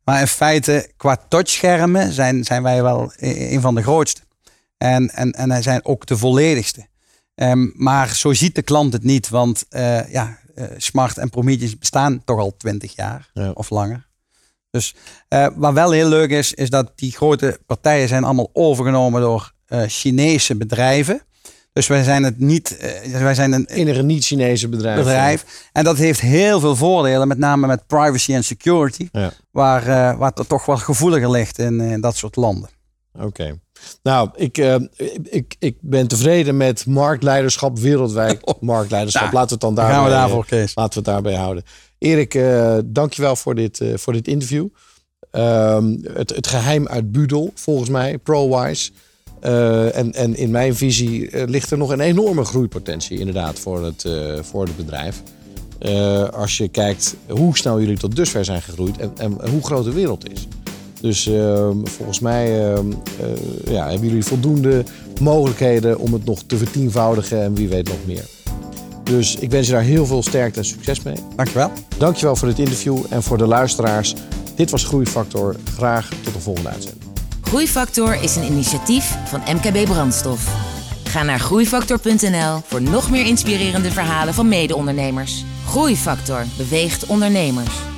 Maar 0.04 0.20
in 0.20 0.26
feite, 0.26 0.90
qua 0.96 1.16
touchschermen 1.28 2.12
zijn, 2.12 2.44
zijn 2.44 2.62
wij 2.62 2.82
wel 2.82 3.12
een 3.16 3.60
van 3.60 3.74
de 3.74 3.82
grootste. 3.82 4.20
En, 4.78 5.10
en, 5.10 5.32
en 5.32 5.62
zijn 5.62 5.84
ook 5.84 6.06
de 6.06 6.16
volledigste. 6.16 6.86
Um, 7.34 7.72
maar 7.76 8.14
zo 8.14 8.32
ziet 8.32 8.54
de 8.54 8.62
klant 8.62 8.92
het 8.92 9.04
niet. 9.04 9.28
Want 9.28 9.64
uh, 9.70 10.12
ja, 10.12 10.38
uh, 10.54 10.64
Smart 10.76 11.18
en 11.18 11.30
Prometheus 11.30 11.78
bestaan 11.78 12.22
toch 12.24 12.38
al 12.38 12.56
20 12.56 12.96
jaar 12.96 13.30
ja. 13.32 13.50
of 13.50 13.70
langer. 13.70 14.06
Dus 14.70 14.94
uh, 15.28 15.46
wat 15.54 15.72
wel 15.72 15.90
heel 15.90 16.08
leuk 16.08 16.30
is, 16.30 16.54
is 16.54 16.70
dat 16.70 16.92
die 16.94 17.12
grote 17.12 17.60
partijen 17.66 18.08
zijn 18.08 18.24
allemaal 18.24 18.50
overgenomen 18.52 19.20
door 19.20 19.52
Chinese 19.86 20.56
bedrijven. 20.56 21.22
Dus 21.72 21.86
wij 21.86 22.02
zijn 22.02 22.22
het 22.22 22.38
niet. 22.38 22.76
Wij 23.12 23.34
zijn 23.34 23.52
een 23.52 23.66
enige 23.66 24.02
niet-Chinese 24.02 24.68
bedrijf. 24.68 24.96
bedrijf. 24.96 25.68
En 25.72 25.84
dat 25.84 25.96
heeft 25.96 26.20
heel 26.20 26.60
veel 26.60 26.76
voordelen, 26.76 27.28
met 27.28 27.38
name 27.38 27.66
met 27.66 27.86
privacy 27.86 28.34
en 28.34 28.44
security. 28.44 29.08
Ja. 29.12 29.32
Waar, 29.50 30.16
waar 30.18 30.32
het 30.34 30.48
toch 30.48 30.66
wel 30.66 30.76
gevoeliger 30.76 31.30
ligt 31.30 31.58
in, 31.58 31.80
in 31.80 32.00
dat 32.00 32.16
soort 32.16 32.36
landen. 32.36 32.70
Oké. 33.20 33.58
Nou, 34.02 34.30
ik, 34.34 34.58
uh, 34.58 34.74
ik, 35.22 35.56
ik 35.58 35.76
ben 35.80 36.08
tevreden 36.08 36.56
met 36.56 36.86
marktleiderschap 36.86 37.78
wereldwijd. 37.78 38.42
Oh. 38.44 38.60
Marktleiderschap. 38.60 39.22
Nou, 39.22 39.34
laten 39.34 39.48
we 39.48 39.52
het 39.54 39.62
dan 39.62 39.74
daarbij, 39.74 39.94
gaan 39.94 40.04
we 40.04 40.10
daarvoor, 40.10 40.46
Kees. 40.46 40.74
Laten 40.74 40.92
we 40.92 41.10
het 41.10 41.14
daarbij 41.14 41.40
houden. 41.40 41.62
Erik, 41.98 42.34
uh, 42.34 42.78
dankjewel 42.84 43.36
voor 43.36 43.54
dit, 43.54 43.80
uh, 43.80 43.96
voor 43.96 44.12
dit 44.12 44.28
interview. 44.28 44.66
Um, 45.32 46.00
het, 46.12 46.34
het 46.34 46.46
geheim 46.46 46.88
uit 46.88 47.12
Budel, 47.12 47.50
volgens 47.54 47.88
mij, 47.88 48.18
ProWise. 48.18 48.90
En, 49.40 50.12
en 50.12 50.36
in 50.36 50.50
mijn 50.50 50.76
visie 50.76 51.46
ligt 51.46 51.70
er 51.70 51.78
nog 51.78 51.90
een 51.90 52.00
enorme 52.00 52.44
groeipotentie 52.44 53.18
inderdaad 53.18 53.58
voor 53.58 53.84
het, 53.84 54.08
voor 54.40 54.64
het 54.64 54.76
bedrijf. 54.76 55.22
als 56.32 56.56
je 56.56 56.68
kijkt 56.68 57.16
hoe 57.28 57.56
snel 57.56 57.80
jullie 57.80 57.98
tot 57.98 58.16
dusver 58.16 58.44
zijn 58.44 58.62
gegroeid 58.62 58.98
en, 58.98 59.12
en 59.16 59.48
hoe 59.48 59.62
groot 59.62 59.84
de 59.84 59.92
wereld 59.92 60.30
is. 60.32 60.48
Dus 61.04 61.26
ehm, 61.26 61.76
volgens 61.84 62.20
mij 62.20 62.72
ehm, 62.72 62.86
ja, 63.64 63.88
hebben 63.88 64.08
jullie 64.08 64.24
voldoende 64.24 64.84
mogelijkheden 65.20 65.98
om 65.98 66.12
het 66.12 66.24
nog 66.24 66.42
te 66.46 66.56
vertienvoudigen 66.56 67.42
en 67.42 67.54
wie 67.54 67.68
weet 67.68 67.88
nog 67.88 67.96
meer. 68.06 68.24
Dus 69.02 69.36
ik 69.36 69.50
wens 69.50 69.66
je 69.66 69.72
daar 69.72 69.82
heel 69.82 70.06
veel 70.06 70.22
sterkte 70.22 70.58
en 70.58 70.64
succes 70.64 71.02
mee. 71.02 71.14
Dankjewel. 71.36 71.70
Dankjewel 71.98 72.36
voor 72.36 72.48
dit 72.48 72.58
interview 72.58 72.98
en 73.10 73.22
voor 73.22 73.38
de 73.38 73.46
luisteraars. 73.46 74.14
Dit 74.54 74.70
was 74.70 74.84
Groeifactor. 74.84 75.56
Graag 75.74 76.08
tot 76.22 76.34
de 76.34 76.40
volgende 76.40 76.68
uitzending. 76.68 77.04
Groeifactor 77.40 78.22
is 78.22 78.36
een 78.36 78.44
initiatief 78.44 79.16
van 79.24 79.40
MKB 79.40 79.84
Brandstof. 79.84 80.54
Ga 81.04 81.22
naar 81.22 81.40
groeifactor.nl 81.40 82.60
voor 82.66 82.82
nog 82.82 83.10
meer 83.10 83.26
inspirerende 83.26 83.90
verhalen 83.90 84.34
van 84.34 84.48
mede-ondernemers. 84.48 85.44
Groeifactor 85.66 86.44
beweegt 86.56 87.06
ondernemers. 87.06 87.93